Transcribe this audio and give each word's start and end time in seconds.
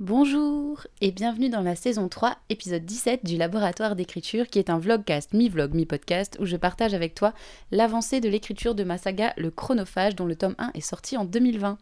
Bonjour 0.00 0.86
et 1.00 1.10
bienvenue 1.10 1.48
dans 1.48 1.60
la 1.60 1.74
saison 1.74 2.08
3, 2.08 2.36
épisode 2.50 2.84
17 2.84 3.24
du 3.24 3.36
Laboratoire 3.36 3.96
d'écriture 3.96 4.46
qui 4.46 4.60
est 4.60 4.70
un 4.70 4.78
vlogcast, 4.78 5.34
mi-vlog, 5.34 5.74
mi-podcast 5.74 6.36
où 6.38 6.44
je 6.44 6.56
partage 6.56 6.94
avec 6.94 7.16
toi 7.16 7.34
l'avancée 7.72 8.20
de 8.20 8.28
l'écriture 8.28 8.76
de 8.76 8.84
ma 8.84 8.96
saga 8.96 9.34
Le 9.36 9.50
Chronophage 9.50 10.14
dont 10.14 10.26
le 10.26 10.36
tome 10.36 10.54
1 10.58 10.70
est 10.74 10.82
sorti 10.82 11.16
en 11.16 11.24
2020. 11.24 11.78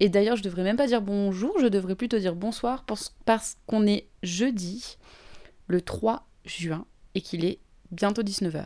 Et 0.00 0.08
d'ailleurs 0.08 0.36
je 0.36 0.42
devrais 0.42 0.62
même 0.62 0.78
pas 0.78 0.86
dire 0.86 1.02
bonjour, 1.02 1.58
je 1.60 1.66
devrais 1.66 1.94
plutôt 1.94 2.18
dire 2.18 2.34
bonsoir 2.34 2.86
parce 2.86 3.58
qu'on 3.66 3.86
est 3.86 4.06
jeudi 4.22 4.96
le 5.66 5.82
3 5.82 6.26
juin 6.46 6.86
et 7.14 7.20
qu'il 7.20 7.44
est 7.44 7.58
bientôt 7.90 8.22
19h. 8.22 8.64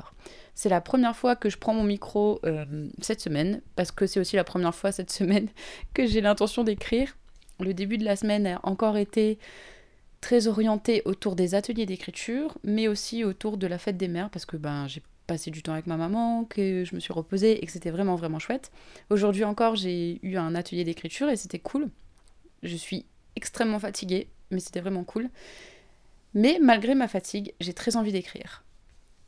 C'est 0.54 0.68
la 0.68 0.80
première 0.80 1.16
fois 1.16 1.34
que 1.34 1.50
je 1.50 1.58
prends 1.58 1.74
mon 1.74 1.82
micro 1.82 2.38
euh, 2.44 2.88
cette 3.02 3.20
semaine 3.20 3.62
parce 3.74 3.90
que 3.90 4.06
c'est 4.06 4.20
aussi 4.20 4.36
la 4.36 4.44
première 4.44 4.76
fois 4.76 4.92
cette 4.92 5.10
semaine 5.10 5.48
que 5.92 6.06
j'ai 6.06 6.20
l'intention 6.20 6.62
d'écrire 6.62 7.16
le 7.60 7.74
début 7.74 7.98
de 7.98 8.04
la 8.04 8.16
semaine 8.16 8.46
a 8.46 8.60
encore 8.62 8.96
été 8.96 9.38
très 10.20 10.46
orienté 10.46 11.02
autour 11.04 11.36
des 11.36 11.54
ateliers 11.54 11.86
d'écriture, 11.86 12.58
mais 12.64 12.88
aussi 12.88 13.24
autour 13.24 13.56
de 13.56 13.66
la 13.66 13.78
fête 13.78 13.96
des 13.96 14.08
mères, 14.08 14.30
parce 14.30 14.46
que 14.46 14.56
ben, 14.56 14.86
j'ai 14.88 15.02
passé 15.26 15.50
du 15.50 15.62
temps 15.62 15.72
avec 15.72 15.86
ma 15.86 15.96
maman, 15.96 16.44
que 16.44 16.84
je 16.84 16.94
me 16.94 17.00
suis 17.00 17.12
reposée 17.12 17.62
et 17.62 17.66
que 17.66 17.72
c'était 17.72 17.90
vraiment 17.90 18.16
vraiment 18.16 18.38
chouette. 18.38 18.70
Aujourd'hui 19.10 19.44
encore, 19.44 19.76
j'ai 19.76 20.18
eu 20.22 20.36
un 20.36 20.54
atelier 20.54 20.84
d'écriture 20.84 21.28
et 21.28 21.36
c'était 21.36 21.58
cool. 21.58 21.88
Je 22.62 22.76
suis 22.76 23.06
extrêmement 23.34 23.78
fatiguée, 23.78 24.28
mais 24.50 24.60
c'était 24.60 24.80
vraiment 24.80 25.04
cool. 25.04 25.28
Mais 26.34 26.58
malgré 26.60 26.94
ma 26.94 27.08
fatigue, 27.08 27.54
j'ai 27.60 27.72
très 27.72 27.96
envie 27.96 28.12
d'écrire. 28.12 28.64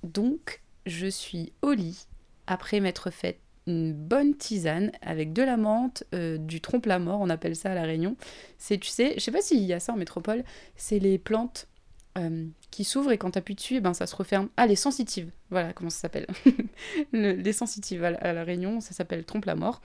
Donc, 0.03 0.63
je 0.87 1.07
suis 1.07 1.53
au 1.63 1.73
lit 1.73 2.07
après 2.47 2.81
m'être 2.81 3.11
faite 3.11 3.41
une 3.69 3.93
bonne 3.93 4.35
tisane 4.35 4.91
avec 5.03 5.33
de 5.33 5.43
la 5.43 5.57
menthe, 5.57 6.05
euh, 6.15 6.39
du 6.39 6.61
trompe-la-mort, 6.61 7.21
on 7.21 7.29
appelle 7.29 7.55
ça 7.55 7.71
à 7.73 7.75
La 7.75 7.83
Réunion. 7.83 8.17
C'est, 8.57 8.79
tu 8.79 8.89
sais, 8.89 9.15
je 9.17 9.21
sais 9.21 9.31
pas 9.31 9.43
s'il 9.43 9.63
y 9.63 9.73
a 9.73 9.81
ça 9.81 9.93
en 9.93 9.97
métropole, 9.97 10.43
c'est 10.77 10.99
les 10.99 11.19
plantes 11.19 11.69
euh, 12.17 12.47
qui 12.71 12.85
s'ouvrent 12.85 13.13
et 13.13 13.19
quand 13.19 13.33
tu 13.33 13.39
appuies 13.39 13.55
dessus, 13.55 13.77
eh 13.77 13.81
ben, 13.81 13.95
ça 13.95 14.07
se 14.07 14.17
referme. 14.17 14.49
Ah, 14.57 14.67
les 14.67 14.77
sensitives, 14.77 15.31
voilà 15.51 15.73
comment 15.73 15.91
ça 15.91 16.01
s'appelle. 16.01 16.27
les 17.13 17.53
sensitives 17.53 18.03
à, 18.05 18.33
La 18.33 18.45
Réunion, 18.45 18.81
ça 18.81 18.93
s'appelle 18.93 19.25
trompe-la-mort. 19.25 19.81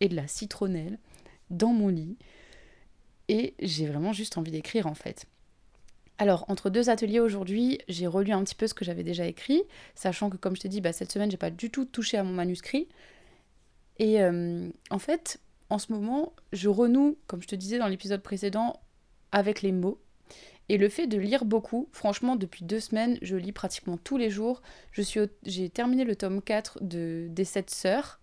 Et 0.00 0.08
de 0.08 0.16
la 0.16 0.26
citronnelle 0.26 0.98
dans 1.50 1.72
mon 1.72 1.88
lit. 1.88 2.16
Et 3.28 3.54
j'ai 3.60 3.86
vraiment 3.86 4.12
juste 4.12 4.36
envie 4.38 4.50
d'écrire 4.50 4.86
en 4.86 4.94
fait. 4.94 5.26
Alors, 6.18 6.44
entre 6.48 6.70
deux 6.70 6.90
ateliers 6.90 7.20
aujourd'hui, 7.20 7.80
j'ai 7.88 8.06
relu 8.06 8.32
un 8.32 8.44
petit 8.44 8.54
peu 8.54 8.66
ce 8.66 8.74
que 8.74 8.84
j'avais 8.84 9.02
déjà 9.02 9.26
écrit, 9.26 9.62
sachant 9.94 10.30
que, 10.30 10.36
comme 10.36 10.54
je 10.54 10.60
t'ai 10.60 10.68
dit, 10.68 10.80
bah, 10.80 10.92
cette 10.92 11.10
semaine, 11.10 11.30
j'ai 11.30 11.36
pas 11.36 11.50
du 11.50 11.70
tout 11.70 11.84
touché 11.86 12.16
à 12.16 12.22
mon 12.22 12.32
manuscrit. 12.32 12.88
Et 13.98 14.20
euh, 14.22 14.68
en 14.90 14.98
fait, 14.98 15.40
en 15.70 15.78
ce 15.78 15.92
moment, 15.92 16.32
je 16.52 16.68
renoue, 16.68 17.16
comme 17.26 17.42
je 17.42 17.48
te 17.48 17.54
disais 17.54 17.78
dans 17.78 17.88
l'épisode 17.88 18.22
précédent, 18.22 18.80
avec 19.32 19.62
les 19.62 19.72
mots. 19.72 20.00
Et 20.68 20.78
le 20.78 20.88
fait 20.88 21.06
de 21.06 21.18
lire 21.18 21.44
beaucoup, 21.44 21.88
franchement, 21.92 22.36
depuis 22.36 22.64
deux 22.64 22.80
semaines, 22.80 23.18
je 23.20 23.36
lis 23.36 23.52
pratiquement 23.52 23.98
tous 23.98 24.16
les 24.16 24.30
jours. 24.30 24.62
J'ai 25.44 25.68
terminé 25.68 26.04
le 26.04 26.16
tome 26.16 26.40
4 26.40 26.82
de, 26.82 27.26
des 27.30 27.44
Sept 27.44 27.70
Sœurs 27.70 28.20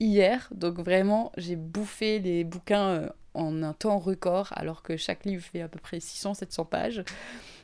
hier, 0.00 0.48
donc 0.52 0.78
vraiment, 0.78 1.32
j'ai 1.36 1.56
bouffé 1.56 2.18
les 2.18 2.44
bouquins 2.44 2.88
euh, 2.88 3.08
en 3.34 3.62
un 3.62 3.72
temps 3.72 3.98
record, 3.98 4.48
alors 4.52 4.82
que 4.82 4.96
chaque 4.96 5.24
livre 5.24 5.44
fait 5.44 5.60
à 5.60 5.68
peu 5.68 5.78
près 5.78 5.98
600-700 5.98 6.68
pages. 6.68 7.04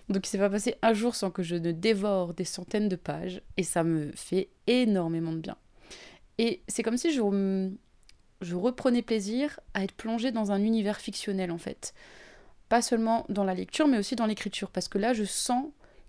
Donc 0.09 0.27
il 0.27 0.31
s'est 0.31 0.39
pas 0.39 0.51
passé 0.51 0.77
un 0.83 0.95
jour 0.95 1.15
sans 1.15 1.31
que 1.31 1.43
je 1.43 1.57
ne 1.57 1.73
dévore 1.73 2.35
des 2.35 2.45
centaines 2.45 2.89
de 2.89 2.97
pages, 2.97 3.43
et 3.57 3.63
ça 3.63 3.83
me 3.83 4.13
fait 4.13 4.49
énormément 4.67 5.33
de 5.33 5.39
bien. 5.39 5.57
Et 6.39 6.63
c'est 6.69 6.83
comme 6.83 6.97
si 6.97 7.13
je, 7.13 7.71
je 8.41 8.55
reprenais 8.55 9.03
plaisir 9.03 9.61
à 9.75 9.85
être 9.85 9.95
plongée 9.95 10.31
dans 10.31 10.53
un 10.53 10.63
univers 10.63 10.99
fictionnel 11.01 11.51
en 11.51 11.59
fait. 11.59 11.95
Pas 12.69 12.83
seulement 12.83 13.25
dans 13.29 13.45
la 13.45 13.55
lecture, 13.55 13.89
mais 13.89 13.99
aussi 13.99 14.15
dans 14.15 14.27
l'écriture. 14.27 14.71
Parce 14.71 14.89
que 14.89 14.99
là, 14.99 15.15
je 15.15 15.25
sens 15.25 15.67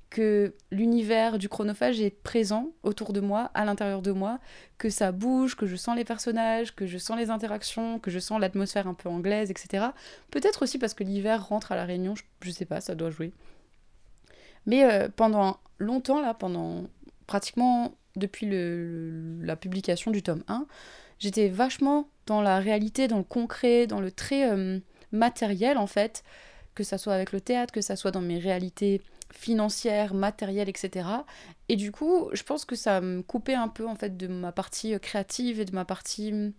que 0.09 0.55
l'univers 0.71 1.37
du 1.37 1.49
chronophage 1.49 2.01
est 2.01 2.09
présent 2.09 2.71
autour 2.83 3.13
de 3.13 3.19
moi, 3.19 3.51
à 3.53 3.63
l'intérieur 3.63 4.01
de 4.01 4.11
moi, 4.11 4.39
que 4.77 4.89
ça 4.89 5.11
bouge, 5.11 5.55
que 5.55 5.67
je 5.67 5.75
sens 5.75 5.95
les 5.95 6.03
personnages, 6.03 6.75
que 6.75 6.87
je 6.87 6.97
sens 6.97 7.17
les 7.17 7.29
interactions, 7.29 7.99
que 7.99 8.09
je 8.09 8.19
sens 8.19 8.39
l'atmosphère 8.39 8.87
un 8.87 8.95
peu 8.95 9.07
anglaise, 9.07 9.51
etc. 9.51 9.87
Peut-être 10.31 10.63
aussi 10.63 10.79
parce 10.79 10.93
que 10.93 11.03
l'hiver 11.03 11.47
rentre 11.47 11.71
à 11.71 11.75
la 11.75 11.85
Réunion, 11.85 12.15
je, 12.41 12.51
sais 12.51 12.65
pas, 12.65 12.81
ça 12.81 12.95
doit 12.95 13.11
jouer. 13.11 13.33
Mais 14.65 14.83
euh, 14.83 15.09
pendant 15.15 15.59
longtemps, 15.77 16.21
là, 16.21 16.33
pendant 16.33 16.85
pratiquement 17.27 17.93
depuis 18.15 18.45
le, 18.45 19.39
la 19.41 19.55
publication 19.55 20.11
du 20.11 20.23
tome 20.23 20.43
1, 20.47 20.65
j'étais 21.19 21.49
vachement 21.49 22.09
dans 22.25 22.41
la 22.41 22.59
réalité, 22.59 23.07
dans 23.07 23.17
le 23.17 23.23
concret, 23.23 23.87
dans 23.87 24.01
le 24.01 24.11
très 24.11 24.49
euh, 24.51 24.79
matériel 25.11 25.77
en 25.77 25.87
fait, 25.87 26.23
que 26.75 26.83
ça 26.83 26.97
soit 26.97 27.13
avec 27.13 27.31
le 27.31 27.41
théâtre, 27.41 27.73
que 27.73 27.81
ça 27.81 27.95
soit 27.95 28.11
dans 28.11 28.21
mes 28.21 28.39
réalités 28.39 29.01
financières, 29.31 30.13
matérielles, 30.13 30.69
etc. 30.69 31.07
Et 31.67 31.75
du 31.75 31.91
coup, 31.91 32.29
je 32.33 32.43
pense 32.43 32.65
que 32.65 32.75
ça 32.75 32.99
me 33.01 33.21
coupait 33.21 33.53
un 33.53 33.67
peu 33.67 33.87
en 33.87 33.95
fait 33.95 34.17
de 34.17 34.27
ma 34.27 34.51
partie 34.51 34.93
euh, 34.93 34.99
créative 34.99 35.59
et 35.59 35.65
de 35.65 35.73
ma 35.73 35.85
partie 35.85 36.53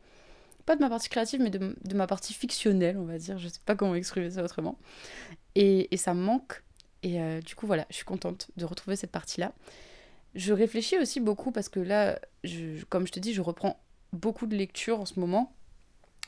pas 0.66 0.76
de 0.76 0.82
ma 0.82 0.88
partie 0.88 1.08
créative, 1.08 1.40
mais 1.40 1.50
de, 1.50 1.74
de, 1.82 1.94
ma 1.96 2.06
partie 2.06 2.32
fictionnelle, 2.32 2.96
on 2.96 3.04
va 3.04 3.18
dire. 3.18 3.38
Je 3.38 3.48
sais 3.48 3.60
pas 3.64 3.74
comment 3.74 3.94
exprimer 3.94 4.30
ça 4.30 4.44
autrement. 4.44 4.78
Et, 5.56 5.92
et 5.92 5.96
ça 5.96 6.14
me 6.14 6.20
manque. 6.20 6.62
Et 7.02 7.20
euh, 7.20 7.40
du 7.40 7.54
coup, 7.54 7.66
voilà, 7.66 7.86
je 7.90 7.96
suis 7.96 8.04
contente 8.04 8.48
de 8.56 8.64
retrouver 8.64 8.96
cette 8.96 9.10
partie-là. 9.10 9.52
Je 10.34 10.52
réfléchis 10.52 10.98
aussi 10.98 11.20
beaucoup 11.20 11.50
parce 11.50 11.68
que 11.68 11.80
là, 11.80 12.18
je, 12.44 12.84
comme 12.84 13.06
je 13.06 13.12
te 13.12 13.20
dis, 13.20 13.34
je 13.34 13.42
reprends 13.42 13.80
beaucoup 14.12 14.46
de 14.46 14.56
lectures 14.56 15.00
en 15.00 15.06
ce 15.06 15.18
moment. 15.18 15.54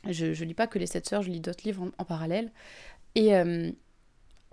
Je, 0.09 0.27
ne 0.27 0.47
lis 0.47 0.55
pas 0.55 0.67
que 0.67 0.79
les 0.79 0.87
sept 0.87 1.09
sœurs, 1.09 1.23
je 1.23 1.31
lis 1.31 1.41
d'autres 1.41 1.65
livres 1.65 1.91
en, 1.97 2.05
parallèle. 2.05 2.51
Et 3.15 3.37
euh, 3.37 3.71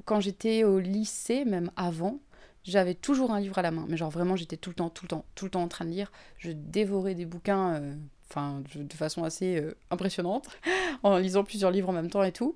quand 0.06 0.20
j'étais 0.20 0.64
au 0.64 0.80
lycée, 0.80 1.46
même 1.46 1.72
avant, 1.76 2.20
j'avais 2.64 2.94
toujours 2.94 3.32
un 3.32 3.40
livre 3.40 3.58
à 3.58 3.64
la 3.64 3.72
main. 3.72 3.86
Mais 3.90 3.98
genre 3.98 4.12
vraiment, 4.12 4.36
j'étais 4.36 4.58
tout 4.58 4.70
le 4.70 4.76
temps, 4.76 4.90
tout 4.90 5.06
le 5.06 5.10
temps, 5.10 5.26
tout 5.34 5.46
le 5.46 5.52
temps 5.52 5.64
en 5.64 5.68
train 5.68 5.86
de 5.86 5.92
lire. 5.92 6.12
Je 6.38 6.52
dévorais 6.52 7.16
des 7.16 7.26
bouquins, 7.26 7.76
euh, 7.76 7.96
enfin, 8.30 8.62
de 8.76 8.94
façon 8.94 9.24
assez 9.24 9.58
euh, 9.58 9.76
impressionnante, 9.90 10.48
en 11.04 11.18
lisant 11.18 11.44
plusieurs 11.44 11.72
livres 11.72 11.90
en 11.90 11.94
même 11.94 12.12
temps 12.12 12.24
et 12.24 12.32
tout. 12.32 12.56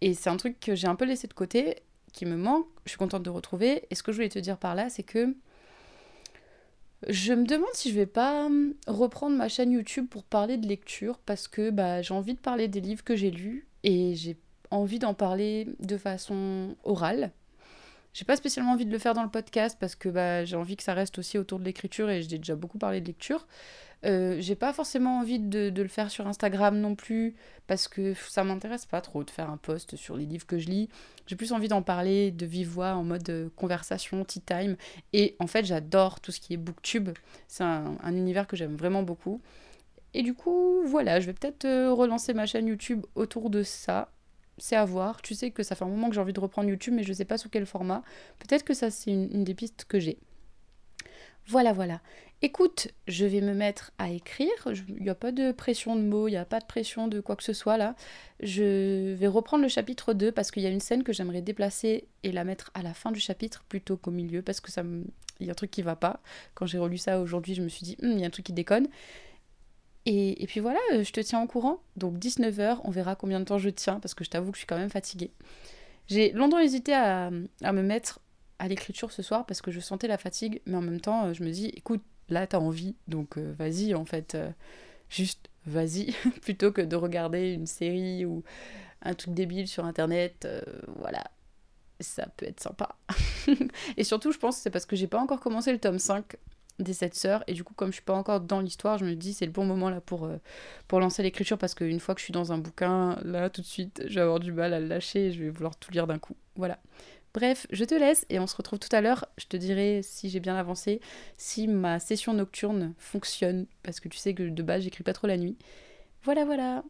Et 0.00 0.14
c'est 0.14 0.30
un 0.30 0.36
truc 0.36 0.58
que 0.58 0.74
j'ai 0.74 0.88
un 0.88 0.96
peu 0.96 1.04
laissé 1.04 1.28
de 1.28 1.34
côté, 1.34 1.76
qui 2.12 2.26
me 2.26 2.36
manque. 2.36 2.66
Je 2.84 2.90
suis 2.90 2.98
contente 2.98 3.22
de 3.22 3.30
retrouver. 3.30 3.84
Et 3.90 3.94
ce 3.94 4.02
que 4.02 4.10
je 4.10 4.16
voulais 4.16 4.28
te 4.28 4.38
dire 4.38 4.58
par 4.58 4.74
là, 4.74 4.90
c'est 4.90 5.02
que 5.02 5.36
je 7.08 7.32
me 7.32 7.44
demande 7.44 7.68
si 7.74 7.90
je 7.90 7.94
vais 7.94 8.06
pas 8.06 8.46
hum, 8.46 8.74
reprendre 8.86 9.36
ma 9.36 9.48
chaîne 9.48 9.72
YouTube 9.72 10.06
pour 10.08 10.24
parler 10.24 10.56
de 10.56 10.66
lecture 10.66 11.18
parce 11.18 11.48
que 11.48 11.70
bah, 11.70 12.02
j'ai 12.02 12.14
envie 12.14 12.34
de 12.34 12.40
parler 12.40 12.68
des 12.68 12.80
livres 12.80 13.04
que 13.04 13.16
j'ai 13.16 13.30
lus 13.30 13.66
et 13.82 14.14
j'ai 14.14 14.36
envie 14.70 14.98
d'en 14.98 15.14
parler 15.14 15.68
de 15.80 15.96
façon 15.96 16.74
orale. 16.84 17.32
J'ai 18.16 18.24
pas 18.24 18.36
spécialement 18.36 18.72
envie 18.72 18.86
de 18.86 18.90
le 18.90 18.98
faire 18.98 19.12
dans 19.12 19.22
le 19.22 19.28
podcast 19.28 19.76
parce 19.78 19.94
que 19.94 20.08
bah, 20.08 20.42
j'ai 20.46 20.56
envie 20.56 20.74
que 20.74 20.82
ça 20.82 20.94
reste 20.94 21.18
aussi 21.18 21.36
autour 21.36 21.58
de 21.58 21.64
l'écriture 21.64 22.08
et 22.08 22.22
j'ai 22.22 22.38
déjà 22.38 22.56
beaucoup 22.56 22.78
parlé 22.78 23.02
de 23.02 23.06
lecture. 23.06 23.46
Euh, 24.06 24.38
j'ai 24.40 24.54
pas 24.54 24.72
forcément 24.72 25.18
envie 25.18 25.38
de, 25.38 25.70
le 25.76 25.88
faire 25.88 26.10
sur 26.10 26.26
Instagram 26.26 26.80
non 26.80 26.94
plus, 26.94 27.34
parce 27.66 27.88
que 27.88 28.14
ça 28.14 28.42
m'intéresse 28.42 28.86
pas 28.86 29.02
trop 29.02 29.22
de 29.22 29.28
faire 29.28 29.50
un 29.50 29.58
post 29.58 29.96
sur 29.96 30.16
les 30.16 30.24
livres 30.24 30.46
que 30.46 30.56
je 30.56 30.66
lis. 30.66 30.88
J'ai 31.26 31.36
plus 31.36 31.52
envie 31.52 31.68
d'en 31.68 31.82
parler 31.82 32.30
de 32.30 32.46
vive 32.46 32.70
voix 32.70 32.94
en 32.94 33.04
mode 33.04 33.28
euh, 33.28 33.50
conversation, 33.54 34.24
tea 34.24 34.40
time. 34.40 34.76
Et 35.12 35.36
en 35.38 35.46
fait, 35.46 35.66
j'adore 35.66 36.20
tout 36.20 36.32
ce 36.32 36.40
qui 36.40 36.54
est 36.54 36.56
booktube. 36.56 37.10
C'est 37.48 37.64
un, 37.64 37.98
univers 38.06 38.46
que 38.46 38.56
j'aime 38.56 38.76
vraiment 38.76 39.02
beaucoup. 39.02 39.42
Et 40.14 40.22
du 40.22 40.32
coup, 40.32 40.84
voilà, 40.86 41.20
je 41.20 41.26
vais 41.26 41.34
peut-être 41.34 41.66
euh, 41.66 41.92
relancer 41.92 42.32
ma 42.32 42.46
chaîne 42.46 42.66
YouTube 42.66 43.04
autour 43.14 43.50
de 43.50 43.62
ça. 43.62 44.08
C'est 44.58 44.76
à 44.76 44.84
voir. 44.84 45.22
Tu 45.22 45.34
sais 45.34 45.50
que 45.50 45.62
ça 45.62 45.74
fait 45.74 45.84
un 45.84 45.88
moment 45.88 46.08
que 46.08 46.14
j'ai 46.14 46.20
envie 46.20 46.32
de 46.32 46.40
reprendre 46.40 46.68
YouTube, 46.68 46.94
mais 46.94 47.02
je 47.02 47.12
sais 47.12 47.24
pas 47.24 47.38
sous 47.38 47.48
quel 47.48 47.66
format. 47.66 48.02
Peut-être 48.38 48.64
que 48.64 48.74
ça, 48.74 48.90
c'est 48.90 49.10
une 49.10 49.44
des 49.44 49.54
pistes 49.54 49.84
que 49.86 50.00
j'ai. 50.00 50.18
Voilà, 51.48 51.72
voilà. 51.72 52.00
Écoute, 52.42 52.88
je 53.06 53.24
vais 53.24 53.40
me 53.40 53.54
mettre 53.54 53.92
à 53.98 54.10
écrire. 54.10 54.50
Il 54.88 55.02
n'y 55.02 55.08
a 55.08 55.14
pas 55.14 55.32
de 55.32 55.52
pression 55.52 55.94
de 55.96 56.02
mots, 56.02 56.28
il 56.28 56.32
n'y 56.32 56.36
a 56.36 56.44
pas 56.44 56.60
de 56.60 56.66
pression 56.66 57.06
de 57.08 57.20
quoi 57.20 57.36
que 57.36 57.44
ce 57.44 57.52
soit 57.52 57.76
là. 57.76 57.94
Je 58.40 59.14
vais 59.14 59.28
reprendre 59.28 59.62
le 59.62 59.68
chapitre 59.68 60.12
2 60.12 60.32
parce 60.32 60.50
qu'il 60.50 60.62
y 60.62 60.66
a 60.66 60.70
une 60.70 60.80
scène 60.80 61.02
que 61.02 61.12
j'aimerais 61.12 61.40
déplacer 61.40 62.08
et 62.24 62.32
la 62.32 62.44
mettre 62.44 62.70
à 62.74 62.82
la 62.82 62.94
fin 62.94 63.12
du 63.12 63.20
chapitre 63.20 63.64
plutôt 63.68 63.96
qu'au 63.96 64.10
milieu 64.10 64.42
parce 64.42 64.60
que 64.60 64.70
ça 64.70 64.82
il 65.38 65.46
y 65.46 65.50
a 65.50 65.52
un 65.52 65.54
truc 65.54 65.70
qui 65.70 65.82
va 65.82 65.96
pas. 65.96 66.20
Quand 66.54 66.66
j'ai 66.66 66.78
relu 66.78 66.98
ça 66.98 67.20
aujourd'hui, 67.20 67.54
je 67.54 67.62
me 67.62 67.68
suis 67.68 67.84
dit, 67.84 67.96
hum, 68.02 68.12
il 68.12 68.20
y 68.20 68.24
a 68.24 68.26
un 68.26 68.30
truc 68.30 68.46
qui 68.46 68.52
déconne. 68.52 68.88
Et, 70.08 70.46
puis 70.46 70.60
voilà, 70.60 70.78
euh, 70.92 71.02
je 71.02 71.12
te 71.12 71.20
tiens 71.20 71.42
au 71.42 71.46
courant. 71.46 71.80
Donc 71.96 72.18
19h, 72.18 72.80
on 72.84 72.90
verra 72.90 73.16
combien 73.16 73.40
de 73.40 73.44
temps 73.44 73.58
je 73.58 73.68
tiens 73.68 73.98
parce 73.98 74.14
que 74.14 74.24
je 74.24 74.30
t'avoue 74.30 74.52
que 74.52 74.56
je 74.56 74.60
suis 74.60 74.66
quand 74.66 74.78
même 74.78 74.90
fatiguée. 74.90 75.32
J'ai 76.06 76.30
longtemps 76.30 76.60
hésité 76.60 76.94
à, 76.94 77.30
à 77.62 77.72
me 77.72 77.82
mettre 77.82 78.20
à 78.60 78.68
l'écriture 78.68 79.10
ce 79.10 79.22
soir 79.22 79.44
parce 79.44 79.60
que 79.60 79.72
je 79.72 79.80
sentais 79.80 80.06
la 80.06 80.16
fatigue, 80.16 80.62
mais 80.64 80.76
en 80.76 80.80
même 80.80 81.00
temps, 81.00 81.26
euh, 81.26 81.32
je 81.32 81.42
me 81.42 81.50
dis, 81.50 81.66
écoute, 81.74 82.02
là, 82.28 82.46
t'as 82.46 82.58
envie, 82.58 82.94
donc 83.08 83.36
euh, 83.36 83.52
vas-y, 83.58 83.94
en 83.96 84.04
fait, 84.04 84.38
juste 85.08 85.50
vas-y, 85.66 86.14
plutôt 86.42 86.70
que 86.70 86.82
de 86.82 86.94
regarder 86.94 87.52
une 87.52 87.66
série 87.66 88.24
ou 88.24 88.44
un 89.02 89.14
truc 89.14 89.34
débile 89.34 89.66
sur 89.66 89.84
Internet, 89.84 90.46
voilà, 91.00 91.24
ça 91.98 92.26
peut 92.36 92.46
être 92.46 92.60
sympa. 92.60 92.96
Et 93.96 94.04
surtout, 94.04 94.30
je 94.30 94.38
pense, 94.38 94.56
c'est 94.56 94.70
parce 94.70 94.86
que 94.86 94.94
j'ai 94.94 95.08
pas 95.08 95.18
encore 95.18 95.40
commencé 95.40 95.72
le 95.72 95.78
tome 95.78 95.98
5 95.98 96.36
des 96.78 96.92
sept 96.92 97.14
sœurs. 97.14 97.42
Et 97.46 97.54
du 97.54 97.64
coup, 97.64 97.74
comme 97.74 97.88
je 97.88 97.94
suis 97.94 98.02
pas 98.02 98.14
encore 98.14 98.40
dans 98.40 98.60
l'histoire, 98.60 98.98
je 98.98 99.04
me 99.04 99.14
dis 99.14 99.32
c'est 99.32 99.46
le 99.46 99.52
bon 99.52 99.64
moment 99.64 99.90
là 99.90 100.00
pour, 100.00 100.24
euh, 100.24 100.36
pour 100.88 101.00
lancer 101.00 101.22
l'écriture 101.22 101.58
parce 101.58 101.74
qu'une 101.74 102.00
fois 102.00 102.14
que 102.14 102.20
je 102.20 102.24
suis 102.24 102.32
dans 102.32 102.52
un 102.52 102.58
bouquin, 102.58 103.18
là 103.24 103.50
tout 103.50 103.60
de 103.60 103.66
suite, 103.66 104.02
je 104.06 104.14
vais 104.14 104.20
avoir 104.20 104.40
du 104.40 104.52
mal 104.52 104.74
à 104.74 104.80
le 104.80 104.86
lâcher 104.86 105.26
et 105.26 105.32
je 105.32 105.42
vais 105.42 105.50
vouloir 105.50 105.76
tout 105.76 105.90
lire 105.90 106.06
d'un 106.06 106.18
coup. 106.18 106.36
Voilà. 106.56 106.78
Bref, 107.34 107.66
je 107.70 107.84
te 107.84 107.94
laisse 107.94 108.24
et 108.30 108.38
on 108.38 108.46
se 108.46 108.56
retrouve 108.56 108.78
tout 108.78 108.94
à 108.94 109.00
l'heure. 109.00 109.26
Je 109.36 109.46
te 109.46 109.56
dirai 109.56 110.00
si 110.02 110.30
j'ai 110.30 110.40
bien 110.40 110.56
avancé, 110.56 111.00
si 111.36 111.68
ma 111.68 112.00
session 112.00 112.32
nocturne 112.32 112.94
fonctionne, 112.98 113.66
parce 113.82 114.00
que 114.00 114.08
tu 114.08 114.16
sais 114.16 114.32
que 114.32 114.48
de 114.48 114.62
base 114.62 114.82
j'écris 114.82 115.04
pas 115.04 115.12
trop 115.12 115.26
la 115.26 115.36
nuit. 115.36 115.56
Voilà, 116.24 116.44
voilà. 116.44 116.82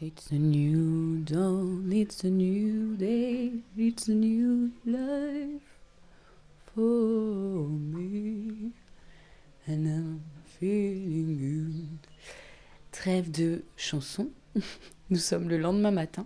It's 0.00 0.30
a 0.30 0.36
new 0.36 1.24
dawn, 1.24 1.90
it's 1.90 2.22
a 2.22 2.28
new 2.28 2.94
day, 2.96 3.50
it's 3.76 4.08
a 4.08 4.12
new 4.12 4.70
life 4.86 5.67
Trêve 12.92 13.32
de 13.32 13.64
chanson. 13.76 14.28
Nous 15.10 15.18
sommes 15.18 15.48
le 15.48 15.58
lendemain 15.58 15.90
matin. 15.90 16.24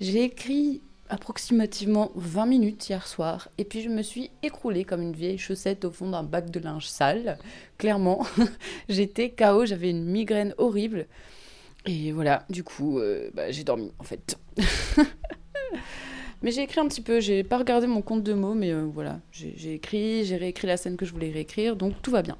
J'ai 0.00 0.24
écrit 0.24 0.80
approximativement 1.08 2.10
20 2.16 2.46
minutes 2.46 2.88
hier 2.88 3.06
soir 3.06 3.48
et 3.56 3.64
puis 3.64 3.82
je 3.82 3.88
me 3.88 4.02
suis 4.02 4.32
écroulée 4.42 4.84
comme 4.84 5.00
une 5.00 5.14
vieille 5.14 5.38
chaussette 5.38 5.84
au 5.84 5.92
fond 5.92 6.10
d'un 6.10 6.24
bac 6.24 6.50
de 6.50 6.58
linge 6.58 6.88
sale. 6.88 7.38
Clairement, 7.78 8.26
j'étais 8.88 9.30
KO, 9.30 9.64
j'avais 9.64 9.90
une 9.90 10.06
migraine 10.06 10.54
horrible. 10.58 11.06
Et 11.86 12.10
voilà, 12.10 12.44
du 12.50 12.64
coup, 12.64 12.98
euh, 12.98 13.30
bah, 13.32 13.52
j'ai 13.52 13.62
dormi 13.62 13.92
en 14.00 14.04
fait. 14.04 14.36
mais 16.44 16.50
j'ai 16.50 16.62
écrit 16.62 16.78
un 16.78 16.86
petit 16.86 17.00
peu, 17.00 17.20
j'ai 17.20 17.42
pas 17.42 17.56
regardé 17.56 17.86
mon 17.86 18.02
compte 18.02 18.22
de 18.22 18.34
mots, 18.34 18.52
mais 18.52 18.70
euh, 18.70 18.84
voilà, 18.84 19.18
j'ai 19.32 19.72
écrit, 19.72 20.26
j'ai 20.26 20.36
réécrit 20.36 20.66
la 20.66 20.76
scène 20.76 20.98
que 20.98 21.06
je 21.06 21.12
voulais 21.12 21.30
réécrire, 21.30 21.74
donc 21.74 21.94
tout 22.02 22.10
va 22.10 22.20
bien. 22.20 22.36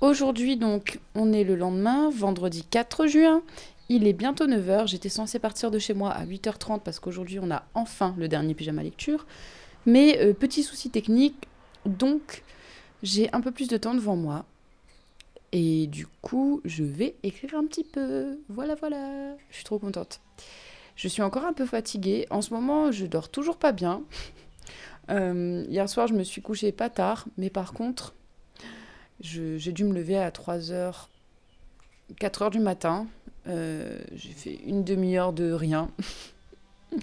Aujourd'hui, 0.00 0.56
donc, 0.56 1.00
on 1.16 1.32
est 1.32 1.42
le 1.42 1.56
lendemain, 1.56 2.10
vendredi 2.10 2.62
4 2.62 3.08
juin, 3.08 3.42
il 3.88 4.06
est 4.06 4.12
bientôt 4.12 4.46
9h, 4.46 4.86
j'étais 4.86 5.08
censée 5.08 5.40
partir 5.40 5.72
de 5.72 5.80
chez 5.80 5.94
moi 5.94 6.12
à 6.12 6.24
8h30 6.24 6.80
parce 6.84 7.00
qu'aujourd'hui 7.00 7.40
on 7.42 7.50
a 7.50 7.64
enfin 7.74 8.14
le 8.18 8.28
dernier 8.28 8.54
pyjama 8.54 8.84
lecture. 8.84 9.26
Mais 9.84 10.20
euh, 10.20 10.32
petit 10.32 10.62
souci 10.62 10.88
technique, 10.88 11.48
donc 11.86 12.44
j'ai 13.02 13.34
un 13.34 13.40
peu 13.40 13.50
plus 13.50 13.66
de 13.66 13.76
temps 13.78 13.94
devant 13.94 14.14
moi. 14.14 14.44
Et 15.50 15.88
du 15.88 16.06
coup, 16.22 16.60
je 16.64 16.84
vais 16.84 17.16
écrire 17.24 17.56
un 17.56 17.64
petit 17.64 17.82
peu. 17.82 18.38
Voilà, 18.48 18.76
voilà. 18.76 19.34
Je 19.50 19.56
suis 19.56 19.64
trop 19.64 19.80
contente. 19.80 20.20
Je 20.98 21.08
suis 21.08 21.22
encore 21.22 21.46
un 21.46 21.54
peu 21.54 21.64
fatiguée. 21.64 22.26
En 22.28 22.42
ce 22.42 22.52
moment, 22.52 22.92
je 22.92 23.06
dors 23.06 23.30
toujours 23.30 23.56
pas 23.56 23.72
bien. 23.72 24.02
Euh, 25.10 25.64
hier 25.70 25.88
soir, 25.88 26.06
je 26.06 26.12
me 26.12 26.22
suis 26.22 26.42
couchée 26.42 26.70
pas 26.70 26.90
tard, 26.90 27.24
mais 27.38 27.48
par 27.48 27.72
contre, 27.72 28.14
j'ai 29.20 29.72
dû 29.72 29.84
me 29.84 29.94
lever 29.94 30.18
à 30.18 30.28
3h, 30.28 31.06
4h 32.20 32.50
du 32.50 32.58
matin 32.58 33.06
euh, 33.48 33.98
j'ai 34.14 34.32
fait 34.32 34.58
une 34.66 34.84
demi-heure 34.84 35.32
de 35.32 35.52
rien. 35.52 35.90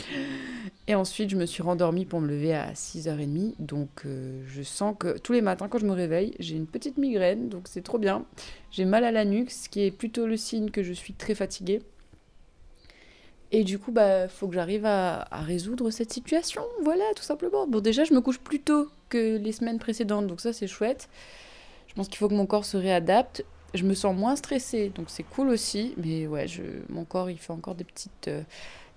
Et 0.88 0.96
ensuite, 0.96 1.30
je 1.30 1.36
me 1.36 1.46
suis 1.46 1.64
rendormie 1.64 2.06
pour 2.06 2.22
me 2.22 2.28
lever 2.28 2.54
à 2.54 2.74
6h30. 2.74 3.56
Donc, 3.60 4.04
euh, 4.06 4.44
je 4.48 4.62
sens 4.62 4.96
que 4.98 5.18
tous 5.18 5.34
les 5.34 5.42
matins, 5.42 5.68
quand 5.68 5.80
je 5.80 5.86
me 5.86 5.94
réveille, 5.94 6.36
j'ai 6.40 6.56
une 6.56 6.68
petite 6.68 6.98
migraine. 6.98 7.50
Donc, 7.50 7.68
c'est 7.68 7.84
trop 7.84 7.98
bien. 7.98 8.26
J'ai 8.72 8.86
mal 8.86 9.04
à 9.04 9.12
la 9.12 9.26
nuque, 9.26 9.52
ce 9.52 9.70
qui 9.70 9.82
est 9.82 9.92
plutôt 9.92 10.28
le 10.28 10.38
signe 10.38 10.70
que 10.70 10.84
je 10.84 10.94
suis 10.94 11.14
très 11.14 11.36
fatiguée. 11.36 11.82
Et 13.56 13.64
du 13.64 13.80
coup, 13.80 13.94
bah, 13.94 14.28
faut 14.28 14.50
que 14.50 14.54
j'arrive 14.54 14.86
à, 14.86 15.24
résoudre 15.32 15.90
cette 15.90 16.12
situation. 16.12 16.62
Voilà, 16.84 17.06
tout 17.16 17.24
simplement. 17.24 17.66
Bon, 17.66 17.80
déjà, 17.80 18.04
je 18.04 18.14
me 18.14 18.20
couche 18.20 18.38
plus 18.38 18.60
tôt 18.60 18.90
que 19.08 19.38
les 19.38 19.54
semaines 19.54 19.80
précédentes. 19.80 20.28
Donc, 20.28 20.42
ça, 20.42 20.52
c'est 20.52 20.68
chouette. 20.68 21.08
Je 21.88 21.94
pense 21.94 22.10
qu'il 22.10 22.18
faut 22.18 22.28
que 22.28 22.34
mon 22.34 22.46
corps 22.46 22.66
se 22.66 22.76
réadapte 22.76 23.46
je 23.74 23.84
me 23.84 23.94
sens 23.94 24.16
moins 24.16 24.38
stressée, 24.38 24.88
donc 24.88 25.10
c'est 25.10 25.24
cool 25.24 25.50
aussi. 25.50 25.94
Mais 25.98 26.28
ouais, 26.28 26.48
je, 26.48 26.62
mon 26.88 27.04
corps, 27.04 27.30
il 27.30 27.38
fait 27.38 27.52
encore 27.52 27.76
des 27.76 27.84
petites, 27.84 28.30
euh, 28.30 28.42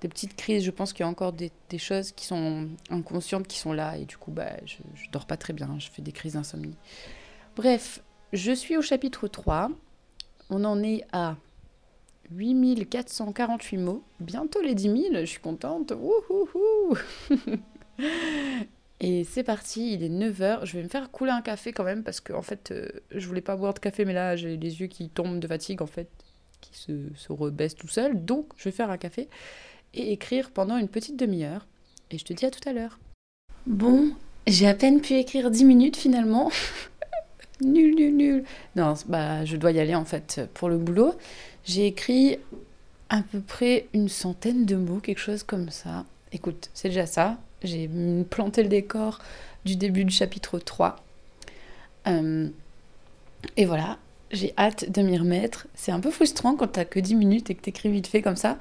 des 0.01 0.09
petites 0.09 0.37
crises. 0.37 0.65
Je 0.65 0.71
pense 0.71 0.93
qu'il 0.93 1.03
y 1.05 1.07
a 1.07 1.09
encore 1.09 1.33
des, 1.33 1.51
des, 1.69 1.79
choses 1.79 2.13
qui 2.13 2.27
sont 2.27 2.69
inconscientes 2.89 3.49
qui 3.49 3.59
sont 3.59 3.73
là. 3.73 3.97
Et 3.97 4.05
du 4.05 4.17
coup, 4.17 4.31
bah, 4.31 4.53
je, 4.67 4.77
je 4.95 5.11
dors 5.11 5.27
pas 5.27 5.37
très 5.37 5.53
bien. 5.53 5.77
Je 5.81 5.89
fais 5.91 6.03
des 6.03 6.13
crises 6.13 6.35
d'insomnie. 6.35 6.77
Bref, 7.57 8.03
je 8.33 8.53
suis 8.53 8.77
au 8.77 8.83
chapitre 8.83 9.27
3. 9.27 9.71
On 10.51 10.65
en 10.65 10.81
est 10.83 11.05
à 11.13 11.37
8448 12.35 13.77
mots. 13.79 14.03
Bientôt 14.21 14.61
les 14.61 14.75
10 14.75 14.83
000. 14.83 14.97
Je 15.21 15.25
suis 15.25 15.41
contente. 15.41 15.93
Wouhouhou 15.93 16.97
Et 19.01 19.23
c'est 19.25 19.45
parti, 19.45 19.95
il 19.95 20.03
est 20.03 20.09
9h. 20.09 20.65
Je 20.65 20.77
vais 20.77 20.83
me 20.83 20.89
faire 20.89 21.11
couler 21.11 21.31
un 21.31 21.41
café 21.41 21.73
quand 21.73 21.85
même 21.85 22.03
parce 22.03 22.21
que 22.21 22.33
en 22.33 22.43
fait, 22.43 22.73
euh, 22.73 22.89
je 23.13 23.27
voulais 23.29 23.41
pas 23.41 23.57
boire 23.57 23.75
de 23.75 23.79
café, 23.79 24.05
mais 24.05 24.13
là 24.13 24.35
j'ai 24.35 24.57
les 24.57 24.81
yeux 24.81 24.89
qui 24.89 25.09
tombent 25.09 25.39
de 25.39 25.47
fatigue 25.47 25.83
en 25.83 25.87
fait, 25.87 26.09
qui 26.61 26.77
se, 26.77 26.93
se 27.15 27.33
rebaissent 27.33 27.77
tout 27.77 27.87
seul. 27.87 28.25
Donc 28.25 28.47
je 28.57 28.65
vais 28.65 28.73
faire 28.73 28.91
un 28.91 28.99
café 28.99 29.29
et 29.95 30.13
écrire 30.13 30.51
pendant 30.51 30.77
une 30.77 30.89
petite 30.89 31.17
demi-heure. 31.17 31.67
Et 32.11 32.19
je 32.19 32.25
te 32.25 32.33
dis 32.33 32.45
à 32.45 32.51
tout 32.51 32.67
à 32.69 32.73
l'heure. 32.73 32.99
Bon, 33.67 34.13
j'ai 34.47 34.67
à 34.67 34.75
peine 34.75 35.01
pu 35.01 35.15
écrire 35.15 35.51
10 35.51 35.65
minutes 35.65 35.97
finalement. 35.97 36.51
nul, 37.61 37.95
nul, 37.95 38.17
nul. 38.17 38.45
Non, 38.75 38.95
bah 39.07 39.45
je 39.45 39.57
dois 39.57 39.71
y 39.71 39.79
aller 39.79 39.95
en 39.95 40.05
fait 40.05 40.41
pour 40.55 40.69
le 40.69 40.79
boulot. 40.79 41.15
J'ai 41.69 41.87
écrit 41.87 42.39
à 43.11 43.21
peu 43.21 43.41
près 43.41 43.89
une 43.93 44.09
centaine 44.09 44.65
de 44.65 44.75
mots, 44.75 45.01
quelque 45.01 45.21
chose 45.21 45.43
comme 45.43 45.69
ça. 45.69 46.07
Écoute, 46.33 46.71
c'est 46.73 46.89
déjà 46.89 47.05
ça. 47.05 47.37
J'ai 47.63 47.91
planté 48.31 48.63
le 48.63 48.71
décor 48.71 49.19
du 49.67 49.77
début 49.77 50.07
du 50.07 50.15
chapitre 50.15 50.59
3. 50.59 50.97
Euh, 52.07 52.49
et 53.59 53.67
voilà, 53.67 53.99
j'ai 54.31 54.55
hâte 54.57 54.91
de 54.91 55.03
m'y 55.03 55.19
remettre. 55.19 55.67
C'est 55.75 55.93
un 55.93 56.01
peu 56.01 56.11
frustrant 56.11 56.57
quand 56.57 56.69
t'as 56.69 56.87
que 56.87 57.01
10 57.01 57.15
minutes 57.17 57.51
et 57.51 57.55
que 57.55 57.61
t'écris 57.61 57.91
vite 57.91 58.07
fait 58.07 58.23
comme 58.23 58.37
ça. 58.37 58.57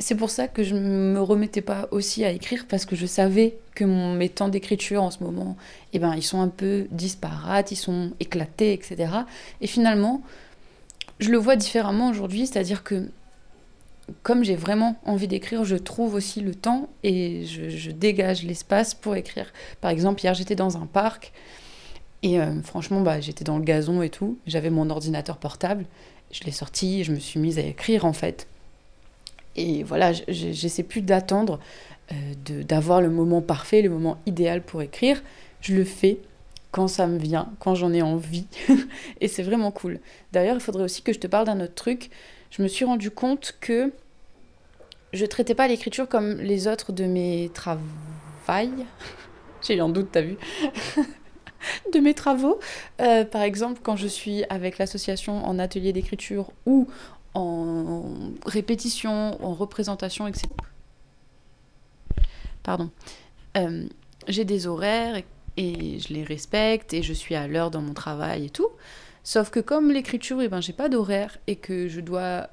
C'est 0.00 0.16
pour 0.16 0.30
ça 0.30 0.48
que 0.48 0.64
je 0.64 0.74
me 0.74 1.20
remettais 1.20 1.60
pas 1.60 1.86
aussi 1.92 2.24
à 2.24 2.30
écrire 2.30 2.66
parce 2.68 2.84
que 2.84 2.96
je 2.96 3.06
savais 3.06 3.58
que 3.76 3.84
mes 3.84 4.28
temps 4.28 4.48
d'écriture 4.48 5.04
en 5.04 5.12
ce 5.12 5.22
moment, 5.22 5.56
eh 5.92 6.00
ben, 6.00 6.14
ils 6.16 6.24
sont 6.24 6.40
un 6.40 6.48
peu 6.48 6.88
disparates, 6.90 7.70
ils 7.70 7.76
sont 7.76 8.10
éclatés, 8.18 8.72
etc. 8.72 9.12
Et 9.60 9.68
finalement, 9.68 10.22
je 11.20 11.30
le 11.30 11.38
vois 11.38 11.56
différemment 11.56 12.08
aujourd'hui, 12.08 12.46
c'est-à-dire 12.46 12.82
que 12.82 13.10
comme 14.22 14.42
j'ai 14.42 14.56
vraiment 14.56 14.96
envie 15.04 15.28
d'écrire, 15.28 15.64
je 15.64 15.76
trouve 15.76 16.14
aussi 16.14 16.40
le 16.40 16.54
temps 16.54 16.88
et 17.04 17.44
je, 17.44 17.90
dégage 17.90 18.42
l'espace 18.42 18.94
pour 18.94 19.14
écrire. 19.14 19.52
Par 19.80 19.90
exemple, 19.90 20.22
hier 20.22 20.34
j'étais 20.34 20.56
dans 20.56 20.76
un 20.76 20.86
parc 20.86 21.32
et 22.22 22.40
euh, 22.40 22.60
franchement, 22.62 23.00
bah, 23.00 23.20
j'étais 23.20 23.44
dans 23.44 23.58
le 23.58 23.64
gazon 23.64 24.02
et 24.02 24.10
tout. 24.10 24.38
J'avais 24.46 24.70
mon 24.70 24.90
ordinateur 24.90 25.36
portable, 25.36 25.84
je 26.32 26.42
l'ai 26.44 26.50
sorti 26.50 27.00
et 27.00 27.04
je 27.04 27.12
me 27.12 27.18
suis 27.18 27.38
mise 27.38 27.58
à 27.58 27.62
écrire 27.62 28.04
en 28.04 28.12
fait. 28.12 28.46
Et 29.56 29.82
voilà, 29.82 30.12
j'essaie 30.28 30.82
plus 30.82 31.02
d'attendre 31.02 31.60
euh, 32.12 32.62
d'avoir 32.62 33.00
le 33.00 33.10
moment 33.10 33.42
parfait, 33.42 33.82
le 33.82 33.90
moment 33.90 34.18
idéal 34.26 34.62
pour 34.62 34.80
écrire. 34.82 35.22
Je 35.60 35.74
le 35.74 35.84
fais 35.84 36.18
quand 36.70 36.88
ça 36.88 37.06
me 37.06 37.18
vient, 37.18 37.52
quand 37.58 37.74
j'en 37.74 37.92
ai 37.92 38.02
envie. 38.02 38.46
et 39.20 39.28
c'est 39.28 39.42
vraiment 39.42 39.70
cool. 39.70 40.00
D'ailleurs, 40.32 40.54
il 40.54 40.60
faudrait 40.60 40.84
aussi 40.84 41.02
que 41.02 41.12
je 41.12 41.18
te 41.18 41.26
parle 41.26 41.46
d'un 41.46 41.60
autre 41.60 41.74
truc 41.74 42.10
je 42.50 42.62
me 42.62 42.68
suis 42.68 42.84
rendu 42.84 43.10
compte 43.10 43.56
que 43.60 43.92
je 45.12 45.24
traitais 45.24 45.54
pas 45.54 45.68
l'écriture 45.68 46.08
comme 46.08 46.36
les 46.38 46.66
autres 46.68 46.92
de 46.92 47.04
mes 47.04 47.50
travaux. 47.54 47.80
J'ai 49.62 49.76
eu 49.76 49.80
un 49.80 49.88
doute, 49.88 50.08
t'as 50.10 50.22
vu 50.22 50.36
De 51.92 52.00
mes 52.00 52.14
travaux. 52.14 52.58
Euh, 53.00 53.24
par 53.24 53.42
exemple, 53.42 53.80
quand 53.82 53.94
je 53.94 54.08
suis 54.08 54.44
avec 54.48 54.78
l'association 54.78 55.44
en 55.44 55.58
atelier 55.58 55.92
d'écriture 55.92 56.50
ou 56.66 56.88
en 57.34 58.02
répétition, 58.44 59.38
en 59.44 59.54
représentation, 59.54 60.26
etc. 60.26 60.48
Pardon. 62.64 62.90
Euh, 63.56 63.86
j'ai 64.26 64.44
des 64.44 64.66
horaires 64.66 65.22
et 65.56 65.98
je 65.98 66.12
les 66.12 66.24
respecte 66.24 66.94
et 66.94 67.02
je 67.02 67.12
suis 67.12 67.34
à 67.34 67.46
l'heure 67.46 67.70
dans 67.70 67.82
mon 67.82 67.94
travail 67.94 68.46
et 68.46 68.50
tout. 68.50 68.68
Sauf 69.22 69.50
que 69.50 69.60
comme 69.60 69.90
l'écriture, 69.90 70.40
eh 70.40 70.48
ben, 70.48 70.60
j'ai 70.60 70.72
pas 70.72 70.88
d'horaire 70.88 71.38
et 71.46 71.56
que 71.56 71.88
je 71.88 72.00
dois 72.00 72.48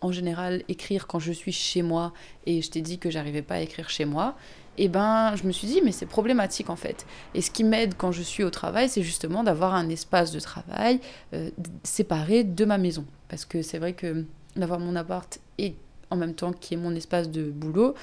en 0.00 0.12
général 0.12 0.62
écrire 0.68 1.06
quand 1.06 1.18
je 1.18 1.32
suis 1.32 1.52
chez 1.52 1.82
moi 1.82 2.12
et 2.46 2.62
je 2.62 2.70
t'ai 2.70 2.80
dit 2.80 2.98
que 2.98 3.10
j'arrivais 3.10 3.42
pas 3.42 3.56
à 3.56 3.60
écrire 3.60 3.88
chez 3.88 4.04
moi, 4.04 4.36
eh 4.78 4.88
ben 4.88 5.34
je 5.36 5.44
me 5.44 5.52
suis 5.52 5.66
dit 5.66 5.80
mais 5.82 5.92
c'est 5.92 6.06
problématique 6.06 6.70
en 6.70 6.76
fait. 6.76 7.06
Et 7.34 7.40
ce 7.40 7.50
qui 7.50 7.64
m'aide 7.64 7.94
quand 7.96 8.12
je 8.12 8.22
suis 8.22 8.44
au 8.44 8.50
travail, 8.50 8.88
c'est 8.88 9.02
justement 9.02 9.42
d'avoir 9.42 9.74
un 9.74 9.88
espace 9.88 10.32
de 10.32 10.40
travail 10.40 11.00
euh, 11.34 11.50
séparé 11.82 12.44
de 12.44 12.64
ma 12.64 12.78
maison. 12.78 13.04
Parce 13.28 13.44
que 13.44 13.62
c'est 13.62 13.78
vrai 13.78 13.94
que 13.94 14.24
d'avoir 14.54 14.80
mon 14.80 14.96
appart 14.96 15.38
et 15.58 15.74
en 16.10 16.16
même 16.16 16.34
temps 16.34 16.52
qui 16.52 16.74
est 16.74 16.78
mon 16.78 16.94
espace 16.94 17.30
de 17.30 17.50
boulot, 17.50 17.94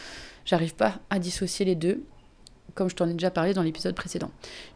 j'arrive 0.45 0.75
pas 0.75 0.99
à 1.09 1.19
dissocier 1.19 1.65
les 1.65 1.75
deux 1.75 2.03
comme 2.75 2.89
je 2.89 2.95
t'en 2.95 3.07
ai 3.07 3.13
déjà 3.13 3.31
parlé 3.31 3.53
dans 3.53 3.61
l'épisode 3.61 3.95
précédent. 3.95 4.31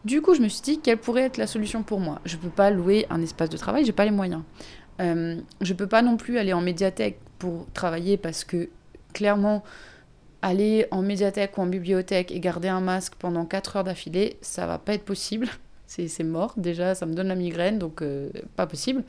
Du 0.05 0.21
coup, 0.21 0.33
je 0.33 0.41
me 0.41 0.47
suis 0.47 0.61
dit 0.61 0.79
quelle 0.79 0.97
pourrait 0.97 1.23
être 1.23 1.37
la 1.37 1.47
solution 1.47 1.83
pour 1.83 1.99
moi. 1.99 2.21
Je 2.25 2.35
ne 2.35 2.41
peux 2.41 2.49
pas 2.49 2.69
louer 2.69 3.05
un 3.09 3.21
espace 3.21 3.49
de 3.49 3.57
travail, 3.57 3.85
j'ai 3.85 3.91
pas 3.91 4.05
les 4.05 4.11
moyens. 4.11 4.43
Euh, 4.99 5.39
je 5.61 5.73
ne 5.73 5.77
peux 5.77 5.87
pas 5.87 6.01
non 6.01 6.17
plus 6.17 6.37
aller 6.37 6.53
en 6.53 6.61
médiathèque 6.61 7.19
pour 7.39 7.67
travailler 7.73 8.17
parce 8.17 8.43
que 8.43 8.69
clairement, 9.13 9.63
aller 10.41 10.87
en 10.91 11.01
médiathèque 11.01 11.57
ou 11.57 11.61
en 11.61 11.65
bibliothèque 11.65 12.31
et 12.31 12.39
garder 12.39 12.67
un 12.67 12.81
masque 12.81 13.13
pendant 13.17 13.45
4 13.45 13.77
heures 13.77 13.83
d'affilée, 13.83 14.37
ça 14.41 14.67
va 14.67 14.77
pas 14.77 14.93
être 14.93 15.05
possible. 15.05 15.47
c'est 15.87 16.23
mort. 16.23 16.53
Déjà, 16.57 16.95
ça 16.95 17.05
me 17.05 17.13
donne 17.13 17.27
la 17.27 17.35
migraine, 17.35 17.79
donc 17.79 18.01
euh, 18.01 18.29
pas 18.55 18.67
possible. 18.67 19.03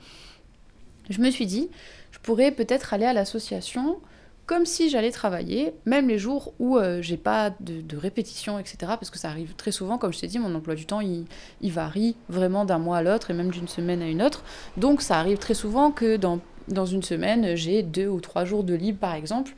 Je 1.10 1.20
me 1.20 1.30
suis 1.30 1.46
dit, 1.46 1.70
je 2.10 2.18
pourrais 2.18 2.52
peut-être 2.52 2.92
aller 2.94 3.06
à 3.06 3.12
l'association 3.12 3.98
comme 4.48 4.64
si 4.64 4.88
j'allais 4.88 5.10
travailler, 5.10 5.74
même 5.84 6.08
les 6.08 6.18
jours 6.18 6.54
où 6.58 6.78
euh, 6.78 7.02
j'ai 7.02 7.18
pas 7.18 7.52
de, 7.60 7.96
répétition, 7.98 8.58
etc. 8.58 8.76
Parce 8.98 9.10
que 9.10 9.18
ça 9.18 9.28
arrive 9.28 9.54
très 9.54 9.72
souvent, 9.72 9.98
comme 9.98 10.10
je 10.10 10.20
t'ai 10.20 10.26
dit, 10.26 10.38
mon 10.38 10.54
emploi 10.54 10.74
du 10.74 10.86
temps, 10.86 11.02
il, 11.02 11.26
varie 11.70 12.16
vraiment 12.30 12.64
d'un 12.64 12.78
mois 12.78 12.96
à 12.96 13.02
l'autre 13.02 13.30
et 13.30 13.34
même 13.34 13.50
d'une 13.50 13.68
semaine 13.68 14.00
à 14.00 14.08
une 14.08 14.22
autre. 14.22 14.42
Donc 14.78 15.02
ça 15.02 15.18
arrive 15.18 15.36
très 15.36 15.52
souvent 15.52 15.90
que 15.90 16.16
dans, 16.16 16.40
une 16.86 17.02
semaine, 17.02 17.56
j'ai 17.56 17.82
deux 17.82 18.08
ou 18.08 18.20
trois 18.22 18.46
jours 18.46 18.64
de 18.64 18.72
libre, 18.72 18.98
par 18.98 19.14
exemple, 19.14 19.52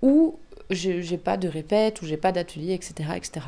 où 0.00 0.38
j'ai 0.70 1.18
pas 1.18 1.36
de 1.36 1.46
répète, 1.46 2.00
où 2.00 2.06
j'ai 2.06 2.16
pas 2.16 2.32
d'atelier, 2.32 2.72
etc., 2.72 3.10
etc. 3.14 3.46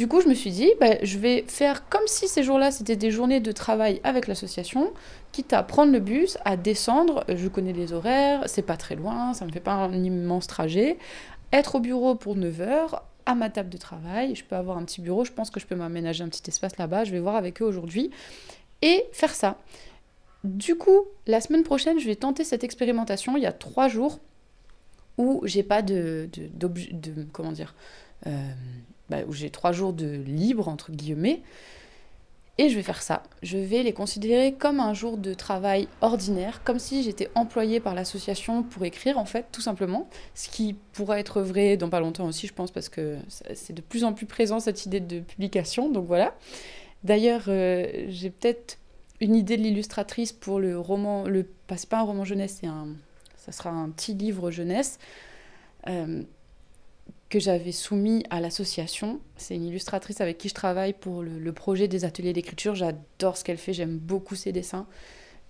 Du 0.00 0.08
coup, 0.08 0.22
je 0.22 0.28
me 0.28 0.34
suis 0.34 0.50
dit, 0.50 0.72
bah, 0.80 0.96
je 1.02 1.18
vais 1.18 1.44
faire 1.46 1.86
comme 1.90 2.06
si 2.06 2.26
ces 2.26 2.42
jours-là, 2.42 2.70
c'était 2.70 2.96
des 2.96 3.10
journées 3.10 3.40
de 3.40 3.52
travail 3.52 4.00
avec 4.02 4.28
l'association, 4.28 4.94
quitte 5.30 5.52
à 5.52 5.62
prendre 5.62 5.92
le 5.92 5.98
bus, 5.98 6.38
à 6.46 6.56
descendre, 6.56 7.22
je 7.28 7.48
connais 7.48 7.74
les 7.74 7.92
horaires, 7.92 8.44
c'est 8.46 8.62
pas 8.62 8.78
très 8.78 8.96
loin, 8.96 9.34
ça 9.34 9.44
me 9.44 9.52
fait 9.52 9.60
pas 9.60 9.74
un 9.74 9.92
immense 9.92 10.46
trajet, 10.46 10.96
être 11.52 11.74
au 11.74 11.80
bureau 11.80 12.14
pour 12.14 12.34
9 12.34 12.62
heures, 12.62 13.04
à 13.26 13.34
ma 13.34 13.50
table 13.50 13.68
de 13.68 13.76
travail, 13.76 14.34
je 14.34 14.42
peux 14.42 14.56
avoir 14.56 14.78
un 14.78 14.84
petit 14.84 15.02
bureau, 15.02 15.26
je 15.26 15.32
pense 15.32 15.50
que 15.50 15.60
je 15.60 15.66
peux 15.66 15.76
m'aménager 15.76 16.24
un 16.24 16.30
petit 16.30 16.48
espace 16.48 16.78
là-bas, 16.78 17.04
je 17.04 17.10
vais 17.10 17.20
voir 17.20 17.36
avec 17.36 17.60
eux 17.60 17.66
aujourd'hui, 17.66 18.10
et 18.80 19.04
faire 19.12 19.34
ça. 19.34 19.58
Du 20.44 20.76
coup, 20.76 21.08
la 21.26 21.42
semaine 21.42 21.62
prochaine, 21.62 22.00
je 22.00 22.06
vais 22.06 22.16
tenter 22.16 22.44
cette 22.44 22.64
expérimentation, 22.64 23.36
il 23.36 23.42
y 23.42 23.46
a 23.46 23.52
trois 23.52 23.88
jours, 23.88 24.18
où 25.18 25.42
j'ai 25.44 25.62
pas 25.62 25.82
de, 25.82 26.30
comment 27.34 27.52
dire, 27.52 27.74
euh, 28.26 28.30
bah, 29.10 29.18
où 29.28 29.32
j'ai 29.32 29.50
trois 29.50 29.72
jours 29.72 29.92
de 29.92 30.06
libre, 30.06 30.68
entre 30.68 30.92
guillemets, 30.92 31.42
et 32.58 32.68
je 32.68 32.76
vais 32.76 32.82
faire 32.82 33.02
ça. 33.02 33.22
Je 33.42 33.56
vais 33.56 33.82
les 33.82 33.92
considérer 33.92 34.52
comme 34.52 34.80
un 34.80 34.92
jour 34.92 35.16
de 35.16 35.32
travail 35.32 35.88
ordinaire, 36.02 36.62
comme 36.62 36.78
si 36.78 37.02
j'étais 37.02 37.30
employée 37.34 37.80
par 37.80 37.94
l'association 37.94 38.62
pour 38.62 38.84
écrire, 38.84 39.18
en 39.18 39.24
fait, 39.24 39.46
tout 39.50 39.62
simplement. 39.62 40.08
Ce 40.34 40.48
qui 40.48 40.74
pourra 40.92 41.18
être 41.18 41.40
vrai 41.40 41.76
dans 41.76 41.88
pas 41.88 42.00
longtemps 42.00 42.26
aussi, 42.26 42.46
je 42.46 42.52
pense, 42.52 42.70
parce 42.70 42.88
que 42.88 43.16
c'est 43.54 43.72
de 43.72 43.80
plus 43.80 44.04
en 44.04 44.12
plus 44.12 44.26
présent 44.26 44.60
cette 44.60 44.84
idée 44.84 45.00
de 45.00 45.20
publication. 45.20 45.90
Donc 45.90 46.06
voilà. 46.06 46.34
D'ailleurs, 47.02 47.44
euh, 47.48 47.86
j'ai 48.08 48.28
peut-être 48.28 48.78
une 49.20 49.34
idée 49.34 49.56
de 49.56 49.62
l'illustratrice 49.62 50.32
pour 50.32 50.60
le 50.60 50.78
roman. 50.78 51.24
Le, 51.24 51.46
c'est 51.76 51.88
pas 51.88 52.00
un 52.00 52.04
roman 52.04 52.24
jeunesse, 52.24 52.58
c'est 52.60 52.66
un, 52.66 52.88
ça 53.36 53.52
sera 53.52 53.70
un 53.70 53.88
petit 53.88 54.12
livre 54.12 54.50
jeunesse. 54.50 54.98
Euh, 55.88 56.22
que 57.30 57.38
j'avais 57.38 57.72
soumis 57.72 58.24
à 58.28 58.40
l'association. 58.40 59.20
C'est 59.36 59.54
une 59.54 59.64
illustratrice 59.64 60.20
avec 60.20 60.36
qui 60.36 60.48
je 60.48 60.54
travaille 60.54 60.92
pour 60.92 61.22
le, 61.22 61.52
projet 61.52 61.86
des 61.88 62.04
ateliers 62.04 62.32
d'écriture. 62.32 62.74
J'adore 62.74 63.36
ce 63.36 63.44
qu'elle 63.44 63.56
fait, 63.56 63.72
j'aime 63.72 63.96
beaucoup 63.96 64.34
ses 64.34 64.52
dessins. 64.52 64.86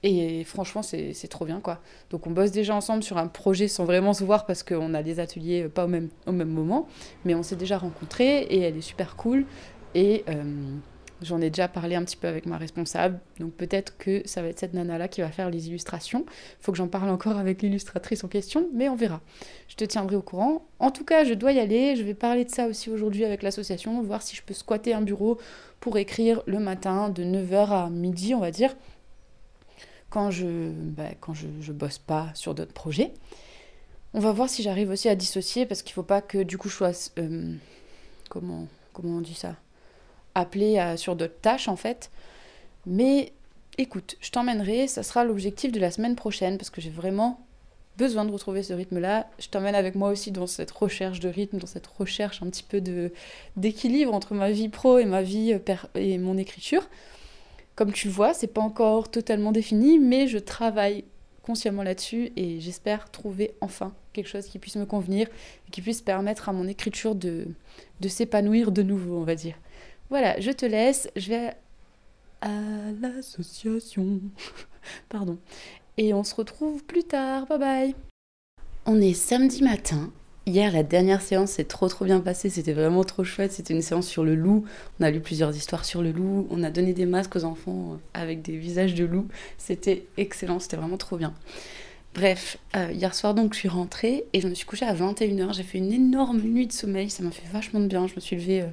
Et 0.03 0.45
franchement, 0.45 0.83
c'est 0.83 1.29
trop 1.29 1.45
bien, 1.45 1.61
quoi. 1.61 1.81
Donc 2.11 2.27
on 2.27 2.31
bosse 2.31 2.53
déjà 2.53 2.75
ensemble 2.75 3.03
sur 3.03 3.19
un 3.19 3.27
projet 3.27 3.69
sans 3.69 3.85
vraiment 3.85 4.13
se 4.13 4.25
voir 4.25 4.47
parce 4.47 4.63
qu'on 4.63 4.95
a 4.95 5.03
des 5.03 5.21
ateliers 5.21 5.69
pas 5.69 5.85
au 5.85 5.89
même, 5.89 6.09
au 6.27 6.33
même 6.33 6.49
moment. 6.49 6.87
Mais 7.25 7.35
on 7.35 7.43
s'est 7.43 7.57
déjà 7.57 7.79
rencontrés 7.79 8.43
et 8.43 8.61
elle 8.61 8.77
est 8.77 8.83
super 8.83 9.17
cool. 9.17 9.47
Et 9.95 10.25
euh, 10.29 10.77
J'en 11.23 11.41
ai 11.41 11.51
déjà 11.51 11.69
parlé 11.69 11.97
un 11.97 12.05
petit 12.05 12.17
peu 12.17 12.29
avec 12.29 12.47
ma 12.47 12.57
responsable, 12.57 13.21
donc 13.39 13.53
peut-être 13.53 13.99
que 13.99 14.23
ça 14.27 14.41
va 14.41 14.49
être 14.49 14.59
cette 14.59 14.73
nana-là 14.73 15.07
qui 15.07 15.21
va 15.21 15.31
faire 15.31 15.51
les 15.51 15.69
illustrations. 15.69 16.25
Il 16.29 16.63
faut 16.65 16.73
que 16.73 16.79
j'en 16.79 16.89
parle 16.89 17.11
encore 17.11 17.37
avec 17.37 17.61
l'illustratrice 17.61 18.25
en 18.25 18.29
question, 18.29 18.69
mais 18.73 18.89
on 18.89 18.97
verra. 18.97 19.21
Je 19.69 19.77
te 19.77 19.85
tiendrai 19.85 20.17
au 20.17 20.23
courant. 20.23 20.67
En 20.79 20.91
tout 20.91 21.05
cas, 21.05 21.25
je 21.25 21.35
dois 21.35 21.53
y 21.53 21.59
aller. 21.59 21.95
Je 21.97 22.03
vais 22.03 22.15
parler 22.15 22.47
de 22.47 22.51
ça 22.51 22.67
aussi 22.67 22.89
aujourd'hui 22.89 23.25
avec 23.25 23.43
l'association, 23.43 24.03
voir 24.03 24.23
si 24.23 24.35
je 24.35 24.43
peux 24.43 24.55
squatter 24.55 24.95
un 24.95 25.03
bureau 25.03 25.39
pour 25.81 25.99
écrire 25.99 26.43
le 26.47 26.59
matin 26.59 27.11
de 27.11 27.23
9h 27.23 27.69
à 27.69 27.91
midi, 27.91 28.35
on 28.35 28.41
va 28.41 28.51
dire, 28.51 28.75
quand 30.09 30.31
je 30.31 30.71
bah, 30.73 31.05
quand 31.21 31.35
je, 31.35 31.47
je 31.61 31.73
bosse 31.73 31.99
pas 31.99 32.29
sur 32.35 32.55
d'autres 32.55 32.73
projets. 32.73 33.13
On 34.13 34.21
va 34.21 34.33
voir 34.33 34.49
si 34.49 34.63
j'arrive 34.63 34.91
aussi 34.91 35.09
à 35.09 35.15
dissocier, 35.15 35.67
parce 35.67 35.83
qu'il 35.83 35.93
faut 35.93 36.03
pas 36.03 36.21
que 36.21 36.39
du 36.43 36.59
coup 36.59 36.69
je 36.69 36.75
sois... 36.75 36.93
Euh, 37.19 37.55
comment, 38.29 38.67
comment 38.93 39.19
on 39.19 39.21
dit 39.21 39.35
ça? 39.35 39.55
Appelé 40.35 40.95
sur 40.97 41.17
d'autres 41.17 41.41
tâches 41.41 41.69
en 41.69 41.77
fait. 41.77 42.11
Mais 42.87 43.33
écoute, 43.79 44.17
je 44.21 44.31
t'emmènerai, 44.31 44.87
ça 44.87 45.03
sera 45.03 45.25
l'objectif 45.25 45.73
de 45.73 45.81
la 45.81 45.91
semaine 45.91 46.17
prochaine 46.17 46.59
parce 46.59 46.71
que 46.71 46.81
j'ai 46.81 46.91
vraiment 46.91 47.41
besoin 47.97 48.25
de 48.25 48.33
retrouver 48.33 48.63
ce 48.63 48.73
rythme-là. 48.73 49.27
Je 49.39 49.49
t'emmène 49.49 49.75
avec 49.75 49.95
moi 49.95 50.11
aussi 50.11 50.31
dans 50.31 50.47
cette 50.47 50.71
recherche 50.71 51.21
de 51.21 51.29
rythme, 51.29 51.59
dans 51.59 51.67
cette 51.67 51.87
recherche 51.87 52.43
un 52.43 52.49
petit 52.49 52.63
peu 52.63 52.81
de 52.81 53.13
d'équilibre 53.57 54.15
entre 54.15 54.35
ma 54.35 54.51
vie 54.51 54.69
pro 54.69 54.99
et 54.99 55.05
ma 55.05 55.23
vie 55.23 55.53
euh, 55.53 55.77
et 55.95 56.19
mon 56.19 56.39
écriture. 56.39 56.89
Comme 57.77 57.93
tu 57.93 58.09
le 58.09 58.13
vois, 58.13 58.35
c'est 58.35 58.47
pas 58.47 58.61
encore 58.61 59.11
totalement 59.11 59.53
défini, 59.53 59.99
mais 59.99 60.29
je 60.29 60.39
travaille 60.39 61.05
consciemment 61.43 61.83
là-dessus 61.83 62.33
et 62.37 62.61
j'espère 62.61 63.11
trouver 63.11 63.55
enfin 63.61 63.93
quelque 64.13 64.29
chose 64.29 64.47
qui 64.47 64.59
puisse 64.59 64.77
me 64.77 64.87
convenir 64.87 65.29
et 65.29 65.71
qui 65.71 65.81
puisse 65.81 66.01
permettre 66.01 66.49
à 66.49 66.53
mon 66.53 66.69
écriture 66.69 67.15
de, 67.15 67.47
de 68.01 68.09
s'épanouir 68.09 68.73
de 68.73 68.83
nouveau, 68.83 69.19
on 69.19 69.25
va 69.25 69.35
dire. 69.35 69.55
Voilà, 70.11 70.41
je 70.41 70.51
te 70.51 70.67
laisse. 70.67 71.09
Je 71.15 71.29
vais 71.29 71.53
à 72.41 72.51
l'association. 73.01 74.21
Pardon. 75.09 75.39
Et 75.97 76.13
on 76.13 76.25
se 76.25 76.35
retrouve 76.35 76.85
plus 76.85 77.05
tard. 77.05 77.47
Bye 77.47 77.59
bye. 77.59 77.95
On 78.87 79.01
est 79.01 79.15
samedi 79.15 79.63
matin. 79.63 80.11
Hier, 80.47 80.73
la 80.73 80.83
dernière 80.83 81.23
séance 81.23 81.53
s'est 81.53 81.65
trop 81.65 81.87
trop 81.87 82.05
bien 82.05 82.19
passée. 82.19 82.51
C'était 82.51 82.73
vraiment 82.73 83.05
trop 83.05 83.23
chouette. 83.23 83.53
C'était 83.53 83.73
une 83.73 83.83
séance 83.83 84.09
sur 84.09 84.25
le 84.25 84.35
loup. 84.35 84.65
On 84.99 85.05
a 85.05 85.11
lu 85.13 85.21
plusieurs 85.21 85.55
histoires 85.55 85.85
sur 85.85 86.03
le 86.03 86.11
loup. 86.11 86.49
On 86.51 86.65
a 86.65 86.71
donné 86.71 86.93
des 86.93 87.07
masques 87.07 87.37
aux 87.37 87.45
enfants 87.45 87.99
avec 88.13 88.43
des 88.43 88.57
visages 88.57 88.95
de 88.95 89.05
loup. 89.05 89.29
C'était 89.59 90.07
excellent. 90.17 90.59
C'était 90.59 90.77
vraiment 90.77 90.97
trop 90.97 91.19
bien. 91.19 91.35
Bref, 92.15 92.59
euh, 92.75 92.91
hier 92.93 93.15
soir 93.15 93.35
donc 93.35 93.55
je 93.55 93.61
suis 93.61 93.69
rentrée 93.69 94.25
et 94.33 94.41
je 94.41 94.49
me 94.49 94.55
suis 94.55 94.67
couchée 94.67 94.87
à 94.87 94.95
21h. 94.95 95.55
J'ai 95.55 95.63
fait 95.63 95.79
une 95.79 95.93
énorme 95.93 96.41
nuit 96.41 96.67
de 96.67 96.73
sommeil. 96.73 97.11
Ça 97.11 97.23
m'a 97.23 97.31
fait 97.31 97.47
vachement 97.53 97.79
de 97.79 97.87
bien. 97.87 98.09
Je 98.09 98.17
me 98.17 98.21
suis 98.21 98.35
levée. 98.35 98.63
Euh, 98.63 98.71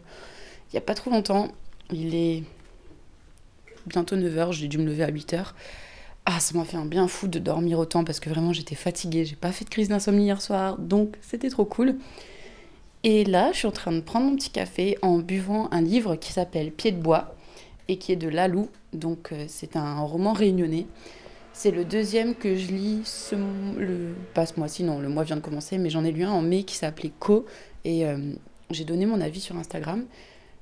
il 0.67 0.75
n'y 0.75 0.77
a 0.77 0.81
pas 0.81 0.93
trop 0.93 1.09
longtemps. 1.09 1.49
Il 1.91 2.15
est 2.15 2.43
bientôt 3.85 4.15
9h, 4.15 4.51
j'ai 4.51 4.67
dû 4.67 4.77
me 4.77 4.85
lever 4.85 5.03
à 5.03 5.11
8h. 5.11 5.53
Ah, 6.25 6.39
ça 6.41 6.57
m'a 6.57 6.65
fait 6.65 6.75
un 6.75 6.85
bien 6.85 7.07
fou 7.07 7.27
de 7.27 7.39
dormir 7.39 7.79
autant 7.79 8.03
parce 8.03 8.19
que 8.19 8.29
vraiment 8.29 8.51
j'étais 8.51 8.75
fatiguée, 8.75 9.23
j'ai 9.23 9.37
pas 9.37 9.53
fait 9.53 9.63
de 9.63 9.69
crise 9.69 9.87
d'insomnie 9.87 10.25
hier 10.25 10.41
soir, 10.41 10.77
donc 10.77 11.15
c'était 11.21 11.49
trop 11.49 11.63
cool. 11.63 11.95
Et 13.05 13.23
là, 13.23 13.51
je 13.53 13.59
suis 13.59 13.67
en 13.67 13.71
train 13.71 13.93
de 13.93 14.01
prendre 14.01 14.25
mon 14.25 14.35
petit 14.35 14.49
café 14.49 14.97
en 15.01 15.19
buvant 15.19 15.69
un 15.71 15.81
livre 15.81 16.17
qui 16.17 16.33
s'appelle 16.33 16.71
Pied 16.71 16.91
de 16.91 16.97
bois 16.97 17.33
et 17.87 17.97
qui 17.97 18.11
est 18.11 18.17
de 18.17 18.27
Lalou, 18.27 18.67
donc 18.91 19.31
euh, 19.31 19.45
c'est 19.47 19.77
un 19.77 20.01
roman 20.01 20.33
réunionnais. 20.33 20.87
C'est 21.53 21.71
le 21.71 21.85
deuxième 21.85 22.35
que 22.35 22.55
je 22.55 22.67
lis 22.67 23.01
ce 23.05 23.35
le 23.77 24.13
pas 24.33 24.45
ce 24.45 24.59
mois-ci, 24.59 24.83
non, 24.83 24.99
le 24.99 25.07
mois 25.07 25.23
vient 25.23 25.37
de 25.37 25.41
commencer, 25.41 25.77
mais 25.77 25.89
j'en 25.89 26.03
ai 26.03 26.11
lu 26.11 26.23
un 26.23 26.31
en 26.31 26.41
mai 26.41 26.63
qui 26.63 26.75
s'appelait 26.75 27.13
Co 27.19 27.45
et 27.85 28.05
euh, 28.05 28.33
j'ai 28.69 28.83
donné 28.83 29.05
mon 29.05 29.21
avis 29.21 29.39
sur 29.39 29.55
Instagram. 29.55 30.03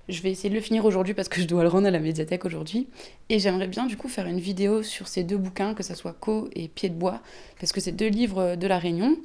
Je 0.07 0.21
vais 0.21 0.29
essayer 0.31 0.50
de 0.50 0.55
le 0.55 0.62
finir 0.62 0.85
aujourd'hui 0.85 1.15
parce 1.15 1.29
que 1.29 1.41
je 1.41 1.47
dois 1.47 1.63
le 1.63 1.69
rendre 1.69 1.88
à 1.88 1.91
la 1.91 2.00
médiathèque 2.00 2.45
aujourd'hui. 2.45 2.88
Et 3.29 3.39
j'aimerais 3.39 3.67
bien 3.67 3.88
du 3.88 3.97
coup 3.97 4.07
faire 4.07 4.27
une 4.27 4.39
vidéo 4.39 4.83
sur 4.83 5.07
ces 5.07 5.24
deux 5.24 5.38
bouquins, 5.38 5.74
que 5.74 5.81
ce 5.81 5.95
soit 5.95 6.13
Co 6.13 6.47
et 6.55 6.67
Pied 6.67 6.89
de 6.89 6.95
bois, 6.95 7.21
parce 7.59 7.71
que 7.71 7.81
c'est 7.81 7.91
deux 7.91 8.09
livres 8.09 8.55
de 8.55 8.67
la 8.67 8.77
Réunion, 8.77 9.17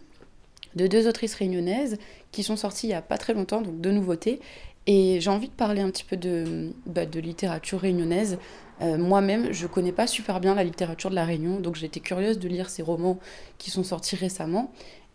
de 0.76 0.86
deux 0.86 1.06
autrices 1.06 1.34
réunionnaises 1.34 1.98
qui 2.32 2.42
sont 2.42 2.56
sortis 2.56 2.86
il 2.86 2.90
y 2.90 2.94
a 2.94 3.02
pas 3.02 3.18
très 3.18 3.34
longtemps, 3.34 3.60
donc 3.60 3.80
deux 3.80 3.92
nouveautés. 3.92 4.40
Et 4.86 5.20
j'ai 5.20 5.30
envie 5.30 5.48
de 5.48 5.52
parler 5.52 5.82
un 5.82 5.90
petit 5.90 6.04
peu 6.04 6.16
de, 6.16 6.72
bah, 6.86 7.04
de 7.04 7.20
littérature 7.20 7.80
réunionnaise. 7.80 8.38
Euh, 8.80 8.96
moi-même, 8.96 9.52
je 9.52 9.66
connais 9.66 9.92
pas 9.92 10.06
super 10.06 10.40
bien 10.40 10.54
la 10.54 10.64
littérature 10.64 11.10
de 11.10 11.14
la 11.14 11.26
Réunion, 11.26 11.60
donc 11.60 11.82
été 11.82 12.00
curieuse 12.00 12.38
de 12.38 12.48
lire 12.48 12.70
ces 12.70 12.82
romans 12.82 13.18
qui 13.58 13.70
sont 13.70 13.84
sortis 13.84 14.16
récemment. 14.16 14.72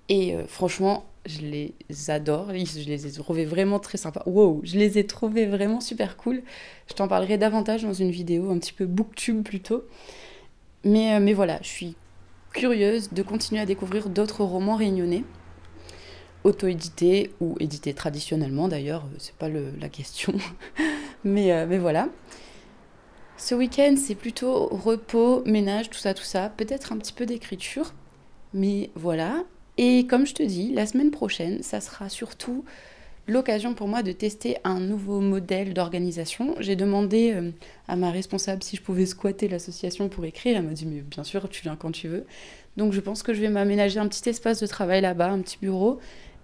Et 0.09 0.35
euh, 0.35 0.45
franchement, 0.47 1.05
je 1.25 1.41
les 1.41 1.73
adore. 2.09 2.49
Je 2.53 2.87
les 2.87 3.07
ai 3.07 3.11
trouvés 3.11 3.45
vraiment 3.45 3.79
très 3.79 3.97
sympas. 3.97 4.23
Wow, 4.25 4.61
je 4.63 4.77
les 4.77 4.97
ai 4.97 5.05
trouvés 5.05 5.45
vraiment 5.45 5.81
super 5.81 6.17
cool. 6.17 6.43
Je 6.87 6.93
t'en 6.93 7.07
parlerai 7.07 7.37
davantage 7.37 7.83
dans 7.83 7.93
une 7.93 8.11
vidéo, 8.11 8.51
un 8.51 8.59
petit 8.59 8.73
peu 8.73 8.85
booktube 8.85 9.43
plutôt. 9.43 9.83
Mais, 10.83 11.15
euh, 11.15 11.19
mais 11.19 11.33
voilà, 11.33 11.59
je 11.61 11.67
suis 11.67 11.95
curieuse 12.53 13.11
de 13.11 13.23
continuer 13.23 13.61
à 13.61 13.65
découvrir 13.65 14.07
d'autres 14.09 14.43
romans 14.43 14.75
réunionnais, 14.75 15.23
auto-édités 16.43 17.33
ou 17.41 17.57
édités 17.59 17.93
traditionnellement 17.93 18.69
d'ailleurs, 18.69 19.03
euh, 19.05 19.15
c'est 19.17 19.35
pas 19.35 19.49
le, 19.49 19.71
la 19.81 19.89
question. 19.89 20.33
mais, 21.23 21.65
mais 21.65 21.79
voilà. 21.79 22.09
Ce 23.37 23.53
week-end, 23.53 23.95
c'est 23.97 24.15
plutôt 24.15 24.67
repos, 24.67 25.43
ménage, 25.45 25.89
tout 25.89 25.97
ça, 25.97 26.13
tout 26.13 26.23
ça. 26.23 26.49
Peut-être 26.55 26.93
un 26.93 26.97
petit 26.97 27.11
peu 27.11 27.25
d'écriture. 27.25 27.93
Mais 28.53 28.91
voilà, 28.95 29.43
et 29.77 30.07
comme 30.07 30.25
je 30.25 30.33
te 30.33 30.43
dis, 30.43 30.73
la 30.73 30.85
semaine 30.85 31.11
prochaine, 31.11 31.61
ça 31.61 31.81
sera 31.81 32.09
surtout 32.09 32.63
l'occasion 33.27 33.73
pour 33.73 33.87
moi 33.87 34.03
de 34.03 34.11
tester 34.11 34.57
un 34.63 34.79
nouveau 34.79 35.19
modèle 35.19 35.73
d'organisation. 35.73 36.55
J'ai 36.59 36.75
demandé 36.75 37.33
euh, 37.33 37.51
à 37.87 37.95
ma 37.95 38.11
responsable 38.11 38.63
si 38.63 38.75
je 38.75 38.81
pouvais 38.81 39.05
squatter 39.05 39.47
l'association 39.47 40.09
pour 40.09 40.25
écrire. 40.25 40.57
Elle 40.57 40.63
m'a 40.63 40.73
dit 40.73 40.85
mais 40.85 41.01
bien 41.01 41.23
sûr, 41.23 41.49
tu 41.49 41.63
viens 41.63 41.75
quand 41.75 41.91
tu 41.91 42.07
veux. 42.07 42.25
Donc 42.77 42.93
je 42.93 42.99
pense 42.99 43.23
que 43.23 43.33
je 43.33 43.41
vais 43.41 43.49
m'aménager 43.49 43.99
un 43.99 44.07
petit 44.07 44.29
espace 44.29 44.59
de 44.59 44.67
travail 44.67 45.01
là-bas, 45.01 45.29
un 45.29 45.41
petit 45.41 45.57
bureau, 45.61 45.99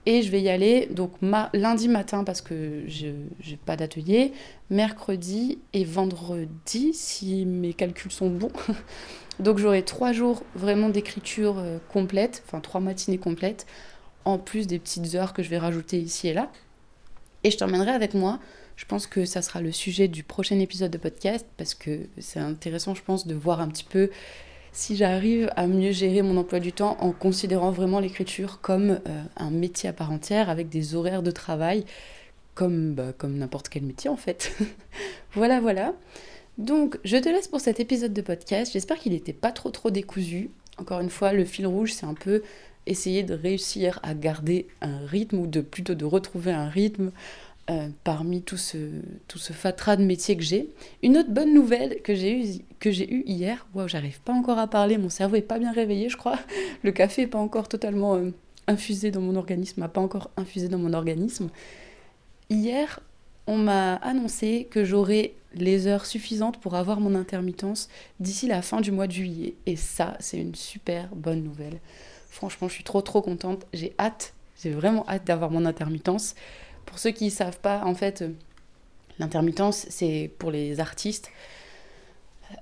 Et 0.05 0.23
je 0.23 0.31
vais 0.31 0.41
y 0.41 0.49
aller 0.49 0.87
donc 0.89 1.11
lundi 1.53 1.87
matin 1.87 2.23
parce 2.23 2.41
que 2.41 2.83
je 2.87 3.07
n'ai 3.07 3.57
pas 3.65 3.75
d'atelier, 3.75 4.33
mercredi 4.69 5.59
et 5.73 5.83
vendredi 5.83 6.93
si 6.93 7.45
mes 7.45 7.73
calculs 7.73 8.11
sont 8.11 8.29
bons. 8.29 8.51
donc 9.41 9.57
j'aurai 9.57 9.83
trois 9.83 10.13
jours 10.13 10.43
vraiment 10.55 10.89
d'écriture 10.89 11.57
euh, 11.57 11.79
complète, 11.89 12.43
enfin 12.45 12.59
trois 12.59 12.79
matinées 12.79 13.17
complètes, 13.17 13.65
en 14.25 14.37
plus 14.37 14.67
des 14.67 14.79
petites 14.79 15.15
heures 15.15 15.33
que 15.33 15.43
je 15.43 15.49
vais 15.49 15.57
rajouter 15.57 15.99
ici 15.99 16.27
et 16.27 16.33
là. 16.33 16.51
Et 17.43 17.51
je 17.51 17.57
t'emmènerai 17.57 17.91
avec 17.91 18.13
moi. 18.13 18.39
Je 18.75 18.85
pense 18.85 19.07
que 19.07 19.25
ça 19.25 19.41
sera 19.41 19.61
le 19.61 19.71
sujet 19.71 20.07
du 20.07 20.23
prochain 20.23 20.59
épisode 20.59 20.91
de 20.91 20.97
podcast 20.97 21.45
parce 21.57 21.73
que 21.73 22.07
c'est 22.19 22.39
intéressant, 22.39 22.95
je 22.95 23.03
pense, 23.03 23.27
de 23.27 23.35
voir 23.35 23.61
un 23.61 23.67
petit 23.67 23.83
peu 23.83 24.09
si 24.71 24.95
j'arrive 24.95 25.51
à 25.55 25.67
mieux 25.67 25.91
gérer 25.91 26.21
mon 26.21 26.37
emploi 26.37 26.59
du 26.59 26.71
temps 26.71 26.97
en 26.99 27.11
considérant 27.11 27.71
vraiment 27.71 27.99
l'écriture 27.99 28.61
comme 28.61 28.91
euh, 28.91 29.23
un 29.37 29.49
métier 29.49 29.89
à 29.89 29.93
part 29.93 30.11
entière 30.11 30.49
avec 30.49 30.69
des 30.69 30.95
horaires 30.95 31.23
de 31.23 31.31
travail 31.31 31.85
comme, 32.55 32.93
bah, 32.93 33.13
comme 33.17 33.37
n'importe 33.37 33.69
quel 33.69 33.83
métier 33.83 34.09
en 34.09 34.17
fait. 34.17 34.55
voilà, 35.33 35.59
voilà. 35.59 35.93
Donc, 36.57 36.99
je 37.03 37.17
te 37.17 37.29
laisse 37.29 37.47
pour 37.47 37.61
cet 37.61 37.79
épisode 37.79 38.13
de 38.13 38.21
podcast. 38.21 38.73
J'espère 38.73 38.99
qu'il 38.99 39.13
n'était 39.13 39.33
pas 39.33 39.51
trop 39.51 39.71
trop 39.71 39.89
décousu. 39.89 40.49
Encore 40.77 40.99
une 40.99 41.09
fois, 41.09 41.33
le 41.33 41.45
fil 41.45 41.65
rouge, 41.67 41.93
c'est 41.93 42.05
un 42.05 42.13
peu 42.13 42.43
essayer 42.85 43.23
de 43.23 43.33
réussir 43.33 43.99
à 44.03 44.13
garder 44.13 44.67
un 44.81 45.05
rythme 45.05 45.39
ou 45.39 45.47
de 45.47 45.61
plutôt 45.61 45.95
de 45.95 46.05
retrouver 46.05 46.51
un 46.51 46.67
rythme 46.67 47.11
euh, 47.69 47.87
parmi 48.03 48.41
tout 48.41 48.57
ce, 48.57 48.77
tout 49.27 49.37
ce 49.37 49.53
fatras 49.53 49.95
de 49.95 50.03
métiers 50.03 50.35
que 50.35 50.43
j'ai. 50.43 50.69
Une 51.03 51.17
autre 51.17 51.29
bonne 51.29 51.53
nouvelle 51.53 52.01
que 52.01 52.15
j'ai 52.15 52.39
eue 52.39 52.59
eu 52.83 53.23
hier, 53.27 53.67
wow, 53.75 53.87
j'arrive 53.87 54.19
pas 54.21 54.33
encore 54.33 54.57
à 54.57 54.67
parler, 54.67 54.97
mon 54.97 55.09
cerveau 55.09 55.35
est 55.35 55.41
pas 55.41 55.59
bien 55.59 55.71
réveillé, 55.71 56.09
je 56.09 56.17
crois. 56.17 56.39
Le 56.83 56.91
café 56.91 57.23
est 57.23 57.27
pas 57.27 57.37
encore 57.37 57.67
totalement 57.67 58.15
euh, 58.15 58.31
infusé 58.67 59.11
dans 59.11 59.21
mon 59.21 59.35
organisme, 59.35 59.79
n'a 59.79 59.87
pas 59.87 60.01
encore 60.01 60.31
infusé 60.37 60.69
dans 60.69 60.79
mon 60.79 60.93
organisme. 60.93 61.49
Hier, 62.49 62.99
on 63.45 63.57
m'a 63.57 63.95
annoncé 63.95 64.67
que 64.71 64.83
j'aurais 64.83 65.33
les 65.53 65.87
heures 65.87 66.05
suffisantes 66.05 66.59
pour 66.59 66.75
avoir 66.75 66.99
mon 66.99 67.15
intermittence 67.15 67.89
d'ici 68.19 68.47
la 68.47 68.61
fin 68.61 68.81
du 68.81 68.91
mois 68.91 69.07
de 69.07 69.11
juillet. 69.11 69.55
Et 69.65 69.75
ça, 69.75 70.15
c'est 70.19 70.37
une 70.37 70.55
super 70.55 71.07
bonne 71.15 71.43
nouvelle. 71.43 71.79
Franchement, 72.29 72.67
je 72.67 72.73
suis 72.73 72.83
trop 72.83 73.01
trop 73.01 73.21
contente. 73.21 73.65
J'ai 73.73 73.93
hâte, 73.99 74.33
j'ai 74.61 74.71
vraiment 74.71 75.05
hâte 75.07 75.25
d'avoir 75.25 75.51
mon 75.51 75.65
intermittence. 75.65 76.35
Pour 76.85 76.99
ceux 76.99 77.11
qui 77.11 77.25
ne 77.25 77.29
savent 77.29 77.59
pas, 77.59 77.81
en 77.85 77.95
fait, 77.95 78.23
l'intermittence, 79.19 79.85
c'est 79.89 80.31
pour 80.39 80.51
les 80.51 80.79
artistes. 80.79 81.29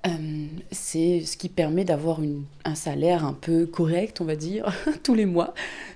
Euh, 0.08 0.48
c'est 0.72 1.22
ce 1.22 1.38
qui 1.38 1.50
permet 1.50 1.84
d'avoir 1.84 2.20
un 2.64 2.76
salaire 2.76 3.26
un 3.26 3.34
peu 3.34 3.66
correct, 3.66 4.22
on 4.22 4.26
va 4.26 4.36
dire, 4.36 4.72
tous 5.04 5.16
les 5.16 5.26
mois. 5.26 5.54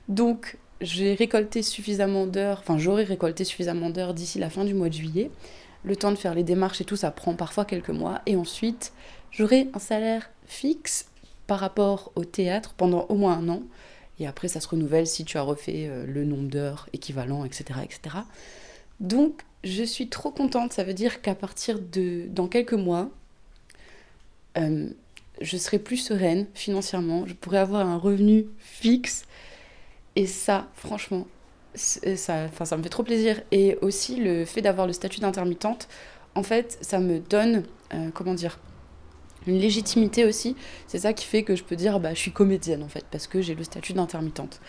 Donc, 0.08 0.58
j'ai 0.82 1.14
récolté 1.14 1.62
suffisamment 1.62 2.26
d'heures, 2.26 2.60
enfin, 2.60 2.78
j'aurais 2.78 3.04
récolté 3.04 3.44
suffisamment 3.44 3.90
d'heures 3.90 4.14
d'ici 4.14 4.40
la 4.40 4.50
fin 4.50 4.66
du 4.66 4.74
mois 4.74 4.90
de 4.90 4.94
juillet. 4.94 5.32
Le 5.84 5.96
temps 5.96 6.12
de 6.12 6.16
faire 6.16 6.34
les 6.34 6.44
démarches 6.44 6.82
et 6.82 6.86
tout, 6.86 6.96
ça 6.96 7.12
prend 7.12 7.36
parfois 7.36 7.66
quelques 7.66 7.90
mois. 7.90 8.22
Et 8.26 8.36
ensuite, 8.36 8.94
j'aurai 9.32 9.70
un 9.74 9.80
salaire 9.80 10.30
fixe 10.46 11.08
par 11.48 11.60
rapport 11.60 12.12
au 12.16 12.24
théâtre 12.24 12.74
pendant 12.76 13.06
au 13.10 13.16
moins 13.16 13.38
un 13.38 13.50
an. 13.50 13.64
Et 14.20 14.28
après, 14.28 14.48
ça 14.48 14.60
se 14.62 14.68
renouvelle 14.68 15.08
si 15.08 15.26
tu 15.26 15.38
as 15.38 15.42
refait 15.42 15.88
euh, 15.88 16.06
le 16.06 16.24
nombre 16.24 16.48
d'heures 16.48 16.88
équivalent, 16.94 17.44
etc., 17.44 17.80
etc. 17.84 18.18
Donc, 19.00 19.42
je 19.64 19.84
suis 19.84 20.08
trop 20.08 20.32
contente. 20.32 20.74
Ça 20.74 20.84
veut 20.84 20.94
dire 20.94 21.22
qu'à 21.22 21.36
partir 21.36 21.80
de 21.80 22.28
dans 22.30 22.48
quelques 22.48 22.74
mois, 22.74 23.10
euh, 24.58 24.90
je 25.42 25.58
serai 25.58 25.80
plus 25.80 25.98
sereine 25.98 26.48
financièrement. 26.54 27.26
Je 27.26 27.34
pourrais 27.34 27.58
avoir 27.58 27.88
un 27.88 27.98
revenu 27.98 28.46
fixe. 28.60 29.26
Et 30.16 30.28
ça, 30.28 30.70
franchement, 30.76 31.28
ça, 31.76 32.48
ça 32.66 32.78
me 32.78 32.84
fait 32.84 32.90
trop 32.90 33.04
plaisir. 33.04 33.42
Et 33.52 33.78
aussi, 33.82 34.18
le 34.18 34.46
fait 34.46 34.62
d'avoir 34.62 34.88
le 34.88 34.94
statut 34.94 35.20
d'intermittente, 35.20 35.88
en 36.36 36.44
fait, 36.44 36.78
ça 36.82 37.00
me 37.00 37.20
donne, 37.20 37.64
euh, 37.94 38.10
comment 38.14 38.34
dire, 38.34 38.60
une 39.48 39.60
légitimité 39.60 40.26
aussi. 40.26 40.56
C'est 40.88 41.00
ça 41.00 41.14
qui 41.14 41.26
fait 41.26 41.44
que 41.44 41.56
je 41.56 41.64
peux 41.64 41.76
dire 41.76 42.00
bah, 42.00 42.14
je 42.14 42.20
suis 42.20 42.32
comédienne 42.32 42.84
en 42.84 42.88
fait, 42.88 43.06
parce 43.12 43.28
que 43.28 43.42
j'ai 43.42 43.56
le 43.56 43.64
statut 43.64 43.94
d'intermittente. 43.94 44.62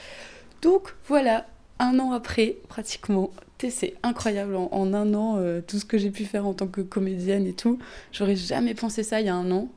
Donc 0.63 0.95
voilà, 1.07 1.47
un 1.79 1.99
an 2.01 2.13
après, 2.13 2.57
pratiquement, 2.69 3.31
c'est 3.71 3.95
incroyable. 4.03 4.57
En, 4.57 4.93
un 4.93 5.15
an, 5.15 5.37
euh, 5.39 5.61
tout 5.67 5.79
ce 5.79 5.85
que 5.85 5.97
j'ai 5.97 6.11
pu 6.11 6.25
faire 6.25 6.47
en 6.47 6.55
tant 6.55 6.67
que 6.67 6.81
comédienne 6.81 7.47
et 7.47 7.55
tout, 7.55 7.79
j'aurais 8.13 8.37
jamais 8.37 8.75
pensé 8.75 9.03
ça 9.03 9.21
il 9.21 9.27
y 9.27 9.31
a 9.31 9.35
un 9.35 9.51
an. 9.51 9.69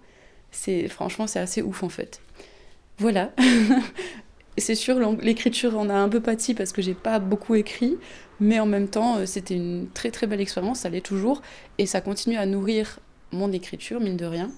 C'est 0.52 0.88
Franchement, 0.88 1.28
c'est 1.28 1.40
assez 1.40 1.62
ouf 1.62 1.84
en 1.84 1.90
fait. 1.90 2.22
Voilà. 2.98 3.32
c'est 4.58 4.76
sûr, 4.76 5.00
l'écriture 5.22 5.78
en 5.78 5.90
a 5.90 5.94
un 5.94 6.10
peu 6.10 6.20
pâti 6.20 6.54
parce 6.54 6.72
que 6.72 6.82
j'ai 6.82 6.94
pas 6.94 7.20
beaucoup 7.20 7.56
écrit, 7.56 7.98
mais 8.40 8.60
en 8.60 8.66
même 8.66 8.88
temps, 8.88 9.18
euh, 9.18 9.26
c'était 9.26 9.56
une 9.56 9.88
très 9.94 10.12
très 10.12 10.28
belle 10.28 10.42
expérience, 10.42 10.80
ça 10.80 10.90
l'est 10.90 11.02
toujours, 11.02 11.42
et 11.78 11.86
ça 11.86 12.02
continue 12.02 12.38
à 12.38 12.46
nourrir 12.46 13.00
mon 13.32 13.52
écriture, 13.52 14.00
mine 14.00 14.18
de 14.18 14.26
rien. 14.26 14.50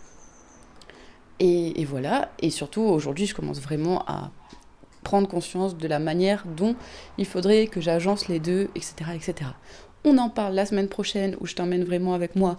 Et, 1.41 1.85
voilà, 1.85 2.31
et 2.41 2.49
surtout 2.49 2.81
aujourd'hui, 2.81 3.25
je 3.25 3.33
commence 3.33 3.61
vraiment 3.61 4.03
à 4.07 4.31
prendre 5.03 5.25
conscience 5.27 5.77
de 5.77 5.87
la 5.87 5.97
manière 5.97 6.45
dont 6.45 6.75
il 7.17 7.25
faudrait 7.25 7.67
que 7.67 7.79
j'agence 7.79 8.27
les 8.27 8.39
deux, 8.39 8.69
etc., 8.75 9.11
etc. 9.15 9.51
On 10.03 10.17
en 10.17 10.29
parle 10.29 10.53
la 10.53 10.65
semaine 10.65 10.89
prochaine 10.89 11.37
où 11.39 11.45
je 11.45 11.55
t'emmène 11.55 11.85
vraiment 11.85 12.13
avec 12.13 12.35
moi 12.35 12.57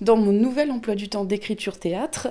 dans 0.00 0.16
mon 0.16 0.30
nouvel 0.30 0.70
emploi 0.70 0.94
du 0.94 1.08
temps 1.08 1.24
d'écriture 1.24 1.76
théâtre. 1.76 2.28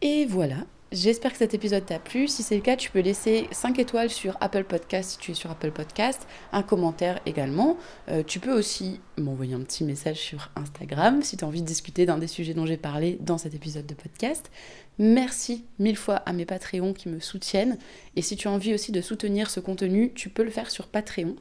Et 0.00 0.24
voilà, 0.24 0.56
J'espère 0.94 1.32
que 1.32 1.38
cet 1.38 1.54
épisode 1.54 1.84
t'a 1.84 1.98
plu. 1.98 2.28
Si 2.28 2.44
c'est 2.44 2.54
le 2.54 2.60
cas, 2.60 2.76
tu 2.76 2.88
peux 2.88 3.00
laisser 3.00 3.48
5 3.50 3.80
étoiles 3.80 4.10
sur 4.10 4.36
Apple 4.40 4.62
Podcast 4.62 5.10
si 5.10 5.18
tu 5.18 5.32
es 5.32 5.34
sur 5.34 5.50
Apple 5.50 5.72
Podcast, 5.72 6.24
un 6.52 6.62
commentaire 6.62 7.18
également. 7.26 7.76
Euh, 8.08 8.22
tu 8.24 8.38
peux 8.38 8.52
aussi 8.52 9.00
m'envoyer 9.18 9.54
un 9.54 9.62
petit 9.62 9.82
message 9.82 10.18
sur 10.18 10.52
Instagram 10.54 11.20
si 11.24 11.36
tu 11.36 11.44
as 11.44 11.48
envie 11.48 11.62
de 11.62 11.66
discuter 11.66 12.06
d'un 12.06 12.18
des 12.18 12.28
sujets 12.28 12.54
dont 12.54 12.64
j'ai 12.64 12.76
parlé 12.76 13.18
dans 13.20 13.38
cet 13.38 13.56
épisode 13.56 13.86
de 13.86 13.94
podcast. 13.94 14.52
Merci 15.00 15.64
mille 15.80 15.96
fois 15.96 16.22
à 16.26 16.32
mes 16.32 16.46
Patreons 16.46 16.92
qui 16.92 17.08
me 17.08 17.18
soutiennent. 17.18 17.76
Et 18.14 18.22
si 18.22 18.36
tu 18.36 18.46
as 18.46 18.52
envie 18.52 18.72
aussi 18.72 18.92
de 18.92 19.00
soutenir 19.00 19.50
ce 19.50 19.58
contenu, 19.58 20.12
tu 20.14 20.28
peux 20.28 20.44
le 20.44 20.50
faire 20.50 20.70
sur 20.70 20.86
Patreon. 20.86 21.34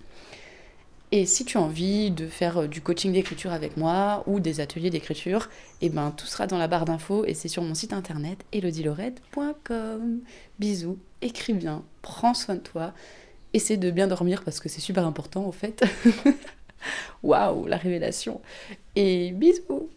Et 1.16 1.28
si 1.28 1.46
tu 1.46 1.60
as 1.60 1.62
envie 1.62 2.10
de 2.10 2.26
faire 2.26 2.58
euh, 2.58 2.68
du 2.68 2.82
coaching 2.82 3.14
d'écriture 3.14 3.54
avec 3.54 3.78
moi 3.78 4.24
ou 4.26 4.40
des 4.40 4.62
ateliers 4.62 4.90
d'écriture, 4.90 5.48
eh 5.82 5.90
ben, 5.90 6.10
tout 6.10 6.26
sera 6.26 6.48
dans 6.48 6.58
la 6.58 6.68
barre 6.68 6.86
d'infos 6.86 7.24
et 7.26 7.36
c'est 7.36 7.50
sur 7.50 7.62
mon 7.62 7.76
site 7.76 7.94
internet 7.94 8.44
elodilorette.com. 8.52 10.22
Bisous, 10.58 10.98
écris 11.22 11.54
bien, 11.54 11.84
prends 12.02 12.34
soin 12.34 12.56
de 12.56 12.62
toi, 12.62 12.94
essaie 13.54 13.78
de 13.78 13.92
bien 13.92 14.08
dormir 14.08 14.42
parce 14.44 14.60
que 14.60 14.70
c'est 14.70 14.82
super 14.82 15.06
important 15.06 15.46
en 15.46 15.52
fait. 15.52 15.84
Waouh, 17.22 17.68
la 17.68 17.78
révélation. 17.78 18.42
Et 18.96 19.34
bisous 19.34 19.90